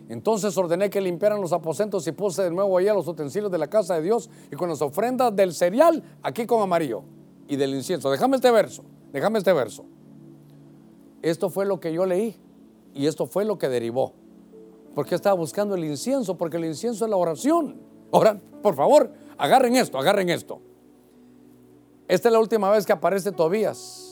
[0.07, 3.67] entonces ordené que limpiaran los aposentos y puse de nuevo allá los utensilios de la
[3.67, 7.03] casa de Dios y con las ofrendas del cereal, aquí con amarillo,
[7.47, 8.11] y del incienso.
[8.11, 9.85] Déjame este verso, déjame este verso.
[11.21, 12.35] Esto fue lo que yo leí
[12.93, 14.13] y esto fue lo que derivó.
[14.93, 17.81] Porque estaba buscando el incienso, porque el incienso es la oración.
[18.11, 20.61] Ahora, por favor, agarren esto, agarren esto.
[22.07, 24.04] Esta es la última vez que aparece Tobías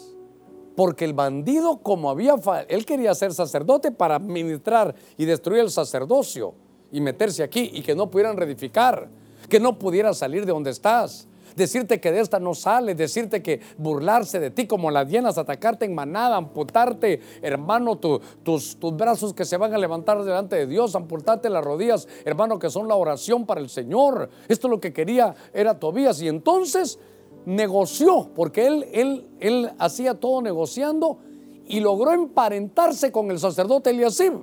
[0.75, 2.35] porque el bandido, como había,
[2.67, 6.53] él quería ser sacerdote para administrar y destruir el sacerdocio
[6.91, 9.09] y meterse aquí y que no pudieran reedificar,
[9.49, 11.27] que no pudiera salir de donde estás.
[11.55, 15.85] Decirte que de esta no sale, decirte que burlarse de ti como las hienas, atacarte
[15.85, 20.95] en manada, amputarte, hermano, tus, tus brazos que se van a levantar delante de Dios,
[20.95, 24.31] amputarte las rodillas, hermano, que son la oración para el Señor.
[24.47, 26.19] Esto es lo que quería era Tobías.
[26.23, 26.97] Y entonces
[27.45, 31.19] negoció, porque él, él, él hacía todo negociando
[31.67, 34.33] y logró emparentarse con el sacerdote Eliasib.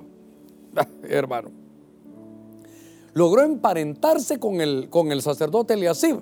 [1.03, 1.51] Hermano,
[3.13, 6.19] logró emparentarse con el, con el sacerdote Eliasib.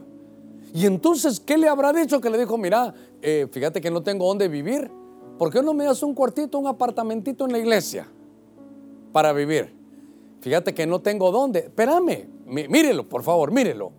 [0.74, 2.22] Y entonces, ¿qué le habrá dicho?
[2.22, 4.92] Que le dijo, mira, eh, fíjate que no tengo dónde vivir.
[5.38, 8.08] ¿Por qué no me das un cuartito, un apartamentito en la iglesia
[9.12, 9.74] para vivir?
[10.42, 11.60] Fíjate que no tengo dónde.
[11.60, 13.92] Espérame, mírelo, por favor, mírelo.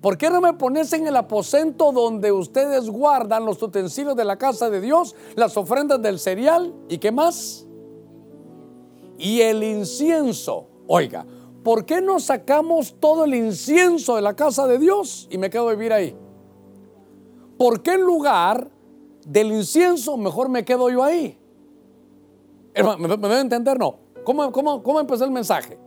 [0.00, 4.36] ¿Por qué no me pones en el aposento donde ustedes guardan los utensilios de la
[4.36, 7.64] casa de Dios, las ofrendas del cereal y qué más?
[9.18, 10.66] Y el incienso.
[10.88, 11.24] Oiga,
[11.62, 15.68] ¿por qué no sacamos todo el incienso de la casa de Dios y me quedo
[15.68, 16.16] a vivir ahí?
[17.56, 18.68] ¿Por qué en lugar
[19.24, 21.38] del incienso mejor me quedo yo ahí?
[22.74, 23.78] ¿me, me debe entender?
[23.78, 23.96] No.
[24.24, 25.78] ¿Cómo, cómo, ¿Cómo empezó el mensaje?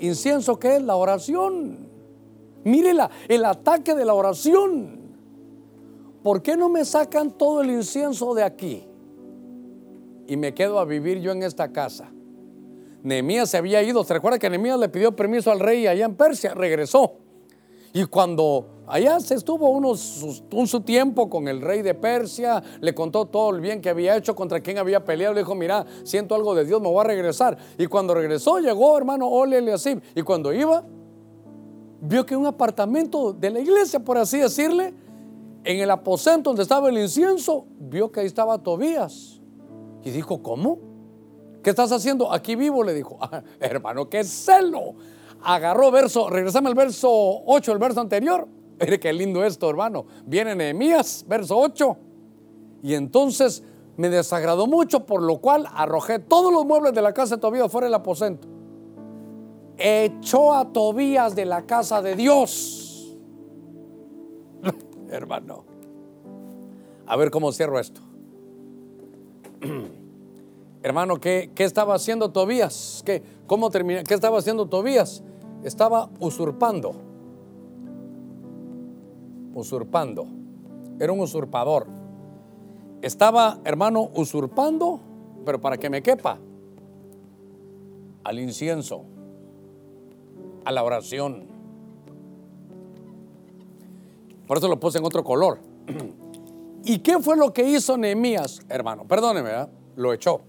[0.00, 0.82] Incienso, ¿qué es?
[0.82, 1.87] La oración.
[2.64, 2.92] Mire
[3.28, 4.98] el ataque de la oración.
[6.22, 8.84] ¿Por qué no me sacan todo el incienso de aquí?
[10.26, 12.10] Y me quedo a vivir yo en esta casa.
[13.02, 14.04] Nehemías se había ido.
[14.04, 16.54] ¿Se recuerda que Nehemías le pidió permiso al rey allá en Persia?
[16.54, 17.14] Regresó.
[17.92, 22.94] Y cuando allá se estuvo unos, un su tiempo con el rey de Persia, le
[22.94, 26.34] contó todo el bien que había hecho, contra quien había peleado, le dijo, mira, siento
[26.34, 27.56] algo de Dios, me voy a regresar.
[27.78, 30.84] Y cuando regresó, llegó hermano Ole así Y cuando iba,
[32.00, 34.94] vio que un apartamento de la iglesia, por así decirle,
[35.64, 39.40] en el aposento donde estaba el incienso, vio que ahí estaba Tobías.
[40.04, 40.78] Y dijo, ¿cómo?
[41.62, 42.32] ¿Qué estás haciendo?
[42.32, 43.18] Aquí vivo, le dijo.
[43.20, 44.94] Ah, hermano, qué celo.
[45.42, 48.46] Agarró verso, regresame al verso 8, el verso anterior.
[48.80, 50.06] Mire qué lindo esto, hermano.
[50.24, 51.96] Viene Nehemías, verso 8.
[52.82, 53.62] Y entonces
[53.96, 57.70] me desagradó mucho, por lo cual arrojé todos los muebles de la casa de Tobías
[57.70, 58.57] fuera del aposento
[59.78, 63.16] echó a Tobías de la casa de Dios.
[65.10, 65.64] Hermano,
[67.06, 68.00] a ver cómo cierro esto.
[70.82, 73.02] Hermano, ¿qué, estaba haciendo Tobías?
[73.04, 75.22] ¿Qué, cómo termina, ¿Qué estaba haciendo Tobías?
[75.62, 76.94] Estaba usurpando.
[79.54, 80.26] Usurpando.
[81.00, 81.86] Era un usurpador.
[83.02, 85.00] Estaba, hermano, usurpando,
[85.44, 86.38] pero para que me quepa,
[88.24, 89.04] al incienso
[90.68, 91.46] a la oración.
[94.46, 95.60] Por eso lo puse en otro color.
[96.84, 99.08] ¿Y qué fue lo que hizo Nehemías, hermano?
[99.08, 99.50] Perdóneme,
[99.96, 100.42] lo echó.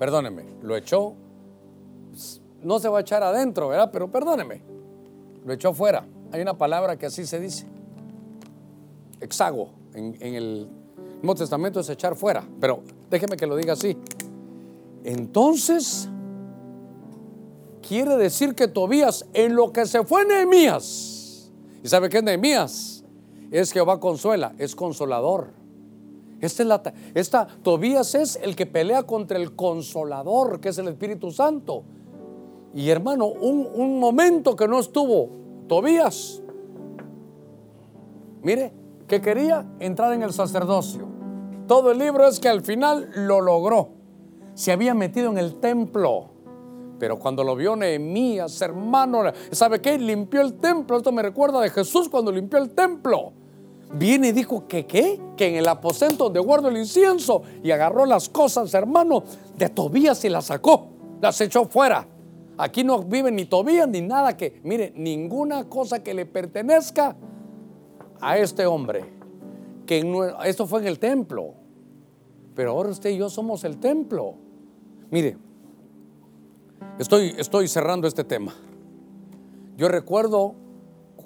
[0.00, 1.14] Perdóneme, lo echó.
[2.64, 3.90] No se va a echar adentro, ¿verdad?
[3.92, 4.62] Pero perdóneme,
[5.44, 6.04] lo echó fuera.
[6.32, 7.66] Hay una palabra que así se dice.
[9.20, 9.70] Exago.
[9.94, 10.68] En el
[11.22, 12.42] Nuevo Testamento es echar fuera.
[12.60, 13.96] Pero déjeme que lo diga así.
[15.04, 16.10] Entonces
[17.86, 21.50] quiere decir que Tobías, en lo que se fue Nehemías,
[21.82, 23.04] ¿y sabe qué es Nehemías?
[23.50, 25.50] Es Jehová consuela, es consolador.
[26.40, 31.84] Esta, Tobías es el que pelea contra el consolador, que es el Espíritu Santo.
[32.74, 35.30] Y hermano, un, un momento que no estuvo
[35.66, 36.42] Tobías,
[38.42, 38.72] mire,
[39.08, 41.06] que quería entrar en el sacerdocio.
[41.66, 43.88] Todo el libro es que al final lo logró.
[44.54, 46.35] Se había metido en el templo
[46.98, 49.98] pero cuando lo vio Nehemías, hermano, ¿sabe qué?
[49.98, 50.96] Limpió el templo.
[50.96, 53.32] Esto me recuerda de Jesús cuando limpió el templo.
[53.92, 55.20] Viene y dijo que qué?
[55.36, 59.22] Que en el aposento donde guardo el incienso y agarró las cosas, hermano,
[59.56, 60.88] de Tobías y las sacó,
[61.20, 62.06] las echó fuera.
[62.58, 67.16] Aquí no vive ni Tobías ni nada que, mire, ninguna cosa que le pertenezca
[68.20, 69.04] a este hombre.
[69.84, 70.02] Que
[70.44, 71.54] esto fue en el templo.
[72.54, 74.34] Pero ahora usted y yo somos el templo.
[75.10, 75.36] Mire,
[76.98, 78.54] Estoy, estoy cerrando este tema.
[79.76, 80.54] Yo recuerdo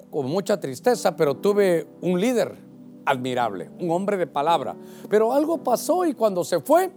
[0.09, 2.57] con mucha tristeza, pero tuve un líder
[3.05, 4.75] admirable, un hombre de palabra.
[5.09, 6.91] Pero algo pasó y cuando se fue,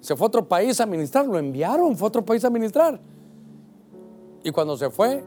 [0.00, 3.00] se fue a otro país a ministrar, lo enviaron, fue a otro país a ministrar.
[4.44, 5.24] Y cuando se fue,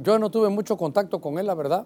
[0.00, 1.84] yo no tuve mucho contacto con él, la verdad.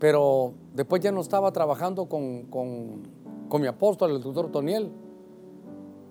[0.00, 3.02] Pero después ya no estaba trabajando con, con,
[3.48, 4.90] con mi apóstol, el doctor Toniel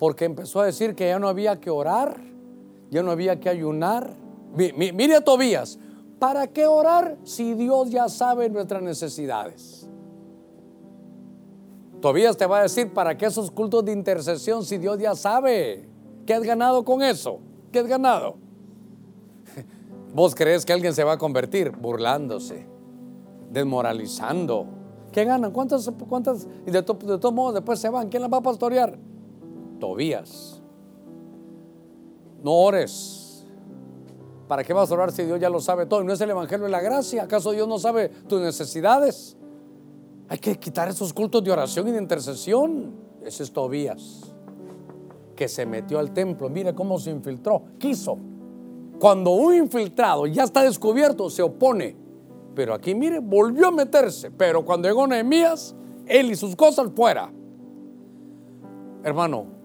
[0.02, 2.20] porque empezó a decir que ya no había que orar,
[2.90, 4.16] ya no había que ayunar.
[4.52, 5.78] Mire a Tobías,
[6.18, 9.88] ¿para qué orar si Dios ya sabe nuestras necesidades?
[12.00, 15.88] Tobías te va a decir, ¿para qué esos cultos de intercesión si Dios ya sabe?
[16.26, 17.38] ¿Qué has ganado con eso?
[17.70, 18.38] ¿Qué has ganado?
[20.12, 21.70] ¿Vos crees que alguien se va a convertir?
[21.70, 22.66] Burlándose,
[23.52, 24.66] desmoralizando.
[25.12, 25.52] ¿Qué ganan?
[25.52, 25.88] ¿Cuántas?
[26.08, 26.48] cuántas?
[26.66, 28.08] Y de, de todos modos después se van.
[28.08, 28.98] ¿Quién las va a pastorear?
[29.82, 30.62] Tobías.
[32.40, 33.44] No ores.
[34.46, 36.04] ¿Para qué vas a orar si Dios ya lo sabe todo?
[36.04, 37.24] ¿No es el Evangelio de la gracia?
[37.24, 39.36] ¿Acaso Dios no sabe tus necesidades?
[40.28, 42.94] Hay que quitar esos cultos de oración y de intercesión.
[43.24, 44.32] Ese es Tobías.
[45.34, 46.48] que se metió al templo.
[46.48, 47.64] Mire cómo se infiltró.
[47.80, 48.16] Quiso.
[49.00, 51.96] Cuando un infiltrado ya está descubierto, se opone.
[52.54, 54.30] Pero aquí, mire, volvió a meterse.
[54.30, 55.74] Pero cuando llegó Nehemías,
[56.06, 57.32] él y sus cosas fuera.
[59.02, 59.61] Hermano,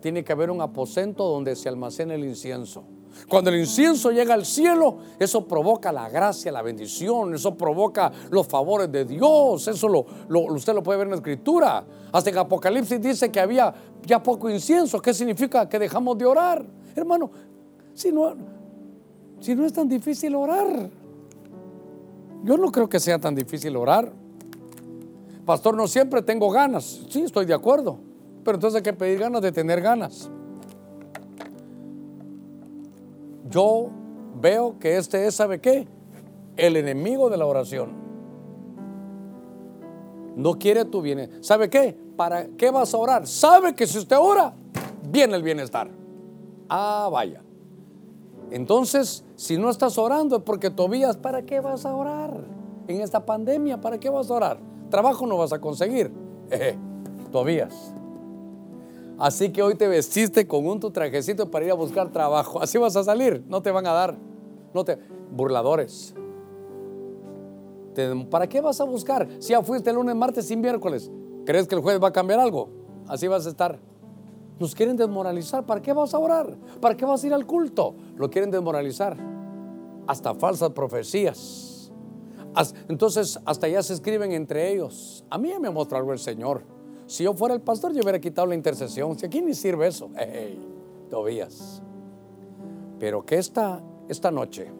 [0.00, 2.84] tiene que haber un aposento donde se almacene el incienso.
[3.26, 8.46] Cuando el incienso llega al cielo, eso provoca la gracia, la bendición, eso provoca los
[8.46, 9.66] favores de Dios.
[9.66, 10.06] Eso lo,
[10.52, 11.84] usted lo puede ver en la escritura.
[12.12, 13.74] Hasta en Apocalipsis dice que había
[14.06, 15.00] ya poco incienso.
[15.00, 15.68] ¿Qué significa?
[15.68, 16.64] Que dejamos de orar.
[16.94, 17.30] Hermano,
[17.94, 18.34] si no,
[19.40, 20.90] si no es tan difícil orar.
[22.44, 24.12] Yo no creo que sea tan difícil orar.
[25.44, 27.00] Pastor, no siempre tengo ganas.
[27.08, 27.98] Sí, estoy de acuerdo.
[28.48, 30.30] Pero entonces hay que pedir ganas de tener ganas.
[33.50, 33.90] Yo
[34.40, 35.86] veo que este es, ¿sabe qué?
[36.56, 37.90] El enemigo de la oración.
[40.34, 41.44] No quiere tu bienestar.
[41.44, 41.94] ¿Sabe qué?
[42.16, 43.26] ¿Para qué vas a orar?
[43.26, 44.54] Sabe que si usted ora,
[45.10, 45.90] viene el bienestar.
[46.70, 47.42] Ah, vaya.
[48.50, 52.32] Entonces, si no estás orando es porque Tobías, ¿para qué vas a orar?
[52.86, 54.58] En esta pandemia, ¿para qué vas a orar?
[54.88, 56.10] Trabajo no vas a conseguir.
[57.30, 57.92] Tobías.
[59.18, 62.62] Así que hoy te vestiste con un tu trajecito para ir a buscar trabajo.
[62.62, 64.16] Así vas a salir, no te van a dar.
[64.72, 64.98] No te
[65.30, 66.14] burladores.
[68.30, 69.28] ¿Para qué vas a buscar?
[69.40, 71.10] Si ya fuiste el lunes, martes y miércoles,
[71.44, 72.68] ¿crees que el jueves va a cambiar algo?
[73.08, 73.78] Así vas a estar.
[74.60, 75.66] Nos quieren desmoralizar.
[75.66, 76.56] ¿Para qué vas a orar?
[76.80, 77.96] ¿Para qué vas a ir al culto?
[78.16, 79.16] Lo quieren desmoralizar.
[80.06, 81.92] Hasta falsas profecías.
[82.88, 85.24] Entonces, hasta ya se escriben entre ellos.
[85.28, 86.62] A mí me mostró algo el Señor.
[87.08, 89.18] Si yo fuera el pastor, yo hubiera quitado la intercesión.
[89.18, 90.10] Si aquí ni sirve eso.
[90.14, 90.60] Hey,
[91.08, 91.82] Tobías.
[93.00, 93.80] Pero que esta,
[94.10, 94.70] esta noche,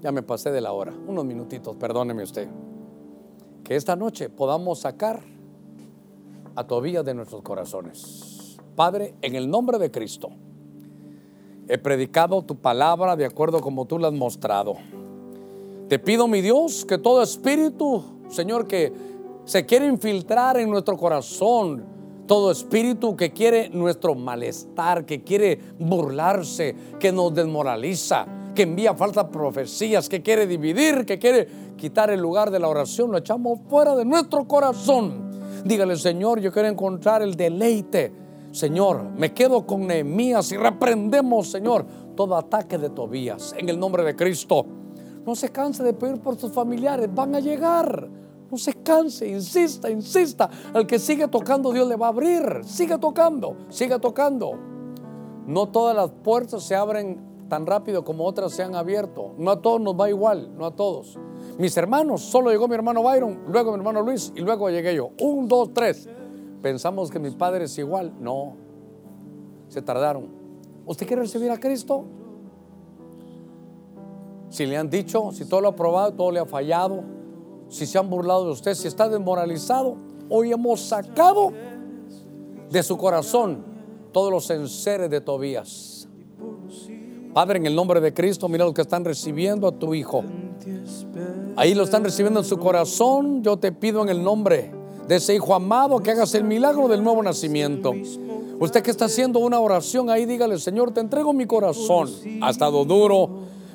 [0.00, 2.48] ya me pasé de la hora, unos minutitos, perdóneme usted.
[3.62, 5.22] Que esta noche podamos sacar
[6.54, 8.56] a Tobías de nuestros corazones.
[8.74, 10.30] Padre, en el nombre de Cristo,
[11.68, 14.76] he predicado tu palabra de acuerdo como tú la has mostrado.
[15.88, 19.15] Te pido, mi Dios, que todo espíritu, Señor, que
[19.46, 21.84] se quiere infiltrar en nuestro corazón
[22.26, 28.26] todo espíritu que quiere nuestro malestar, que quiere burlarse, que nos desmoraliza,
[28.56, 33.12] que envía falsas profecías, que quiere dividir, que quiere quitar el lugar de la oración,
[33.12, 35.30] lo echamos fuera de nuestro corazón.
[35.64, 38.12] Dígale, Señor, yo quiero encontrar el deleite.
[38.50, 41.86] Señor, me quedo con Nehemías y reprendemos, Señor,
[42.16, 44.66] todo ataque de Tobías en el nombre de Cristo.
[45.24, 48.25] No se canse de pedir por sus familiares, van a llegar.
[48.50, 50.48] No se canse, insista, insista.
[50.72, 52.60] Al que sigue tocando, Dios le va a abrir.
[52.64, 54.52] Sigue tocando, sigue tocando.
[55.46, 59.34] No todas las puertas se abren tan rápido como otras se han abierto.
[59.38, 61.18] No a todos nos va igual, no a todos.
[61.58, 65.10] Mis hermanos, solo llegó mi hermano Byron, luego mi hermano Luis y luego llegué yo.
[65.20, 66.08] Un, dos, tres.
[66.62, 68.12] Pensamos que mi padre es igual.
[68.20, 68.56] No,
[69.68, 70.28] se tardaron.
[70.84, 72.04] ¿Usted quiere recibir a Cristo?
[74.48, 77.02] Si le han dicho, si todo lo ha probado, todo le ha fallado,
[77.68, 79.96] si se han burlado de usted, si está desmoralizado,
[80.28, 81.52] hoy hemos sacado
[82.70, 83.64] de su corazón
[84.12, 86.08] todos los enseres de Tobías.
[87.32, 90.24] Padre, en el nombre de Cristo, mira los que están recibiendo a tu Hijo.
[91.56, 93.42] Ahí lo están recibiendo en su corazón.
[93.42, 94.72] Yo te pido en el nombre
[95.06, 97.92] de ese Hijo amado que hagas el milagro del nuevo nacimiento.
[98.58, 102.08] Usted que está haciendo una oración ahí, dígale, Señor, te entrego mi corazón.
[102.40, 103.28] Ha estado duro,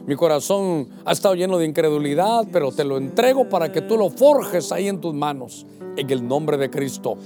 [0.05, 4.09] mi corazón ha estado lleno de incredulidad, pero te lo entrego para que tú lo
[4.09, 7.17] forjes ahí en tus manos, en el nombre de Cristo.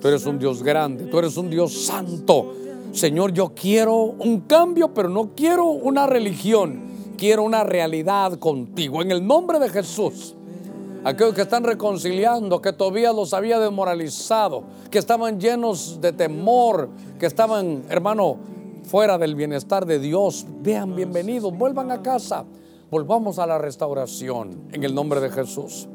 [0.00, 2.54] Tú eres un Dios grande, tú eres un Dios santo.
[2.92, 6.90] Señor, yo quiero un cambio, pero no quiero una religión.
[7.16, 9.02] Quiero una realidad contigo.
[9.02, 10.34] En el nombre de Jesús.
[11.04, 17.24] Aquellos que están reconciliando, que todavía los había desmoralizado, que estaban llenos de temor, que
[17.24, 18.36] estaban, hermano,
[18.90, 22.44] fuera del bienestar de Dios, vean bienvenidos, vuelvan a casa,
[22.90, 25.86] volvamos a la restauración en el nombre de Jesús.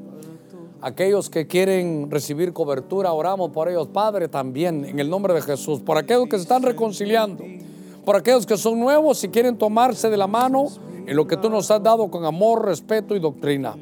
[0.80, 5.82] Aquellos que quieren recibir cobertura, oramos por ellos, Padre, también en el nombre de Jesús.
[5.82, 7.44] Por aquellos que se están reconciliando,
[8.06, 10.68] por aquellos que son nuevos y quieren tomarse de la mano
[11.06, 13.76] en lo que tú nos has dado con amor, respeto y doctrina.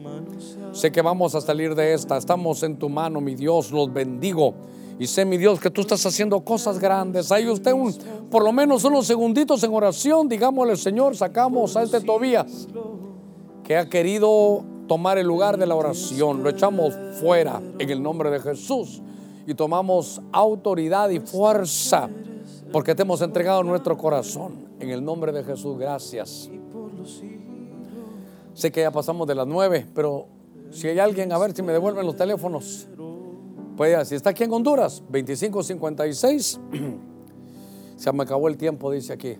[0.71, 2.17] Sé que vamos a salir de esta.
[2.17, 3.71] Estamos en tu mano, mi Dios.
[3.71, 4.55] Los bendigo.
[4.99, 7.31] Y sé, mi Dios, que tú estás haciendo cosas grandes.
[7.31, 7.93] Hay usted un,
[8.29, 10.29] por lo menos unos segunditos en oración.
[10.29, 12.67] Digámosle, Señor, sacamos a este Tobías
[13.63, 16.43] que ha querido tomar el lugar de la oración.
[16.43, 19.01] Lo echamos fuera en el nombre de Jesús.
[19.47, 22.09] Y tomamos autoridad y fuerza
[22.71, 24.67] porque te hemos entregado nuestro corazón.
[24.79, 26.49] En el nombre de Jesús, gracias.
[28.53, 30.27] Sé que ya pasamos de las nueve, pero
[30.71, 32.87] si hay alguien, a ver si me devuelven los teléfonos.
[33.75, 36.59] Pues si está aquí en Honduras, 2556.
[37.95, 39.37] Se me acabó el tiempo, dice aquí.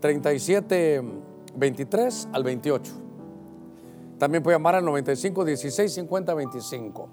[0.00, 1.02] 37,
[1.56, 2.92] 23 al 28.
[4.18, 7.08] También puede llamar al 95 16 50 25.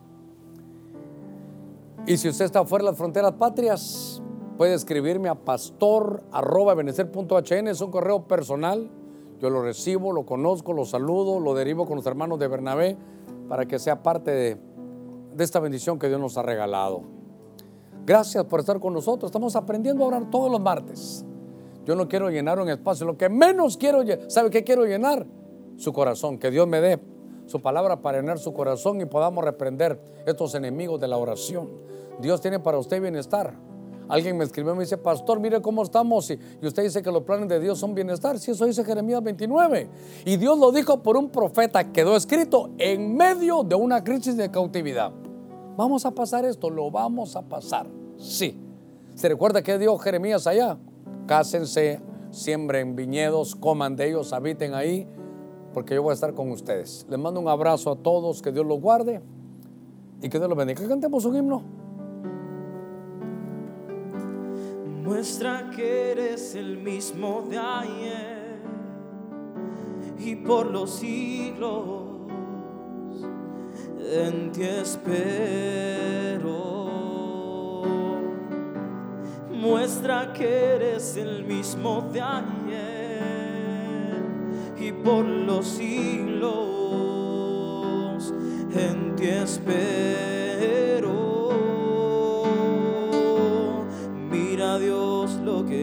[2.05, 4.21] Y si usted está fuera de las fronteras patrias,
[4.57, 8.89] puede escribirme a pastor arroba benecer.hn, es un correo personal.
[9.39, 12.97] Yo lo recibo, lo conozco, lo saludo, lo derivo con los hermanos de Bernabé
[13.49, 14.57] para que sea parte de,
[15.35, 17.03] de esta bendición que Dios nos ha regalado.
[18.05, 19.29] Gracias por estar con nosotros.
[19.29, 21.25] Estamos aprendiendo a orar todos los martes.
[21.85, 23.05] Yo no quiero llenar un espacio.
[23.05, 25.25] Lo que menos quiero, ¿sabe qué quiero llenar?
[25.77, 26.37] Su corazón.
[26.37, 26.99] Que Dios me dé
[27.45, 31.69] su palabra para llenar su corazón y podamos reprender estos enemigos de la oración.
[32.19, 33.53] Dios tiene para usted bienestar.
[34.07, 36.29] Alguien me escribió y me dice, pastor, mire cómo estamos.
[36.29, 38.37] Y, usted dice que los planes de Dios son bienestar.
[38.39, 39.89] Si eso dice Jeremías 29.
[40.25, 44.51] Y Dios lo dijo por un profeta, quedó escrito en medio de una crisis de
[44.51, 45.11] cautividad.
[45.75, 47.87] Vamos a pasar esto, lo vamos a pasar.
[48.17, 48.59] Sí.
[49.15, 50.77] ¿Se recuerda que dijo Jeremías allá?
[51.27, 51.99] Cásense,
[52.31, 55.07] siembren viñedos, coman de ellos, habiten ahí,
[55.73, 57.05] porque yo voy a estar con ustedes.
[57.09, 59.21] Les mando un abrazo a todos, que Dios los guarde
[60.21, 60.87] y que Dios los bendiga.
[60.87, 61.82] Cantemos un himno.
[65.13, 68.57] Muestra que eres el mismo de ayer
[70.17, 72.25] y por los siglos
[74.11, 75.11] en ti espero.
[79.51, 83.43] Muestra que eres el mismo de ayer
[84.79, 86.63] y por los siglos
[88.75, 90.92] en ti espero.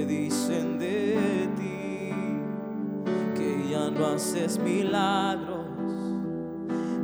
[0.06, 2.12] Dicen de ti,
[3.34, 5.60] que ya no haces milagros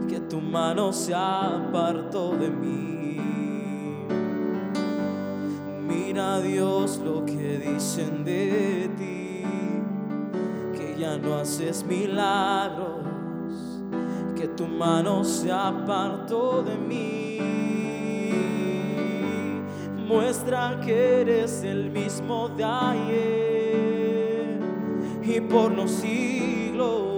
[0.09, 3.20] que tu mano se apartó de mí.
[5.86, 9.42] Mira Dios lo que dicen de ti,
[10.76, 13.05] que ya no haces milagros,
[14.34, 17.95] que tu mano se apartó de mí.
[20.07, 24.61] Muestra que eres el mismo de ayer
[25.20, 27.11] y por los siglos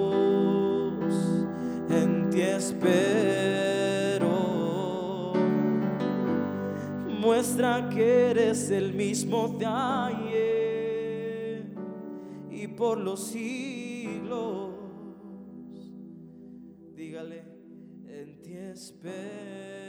[1.91, 4.31] en ti espero.
[7.21, 11.67] Muestra que eres el mismo de ayer
[12.51, 14.71] y por los siglos.
[16.97, 17.45] Dígale,
[18.07, 19.88] en ti espero.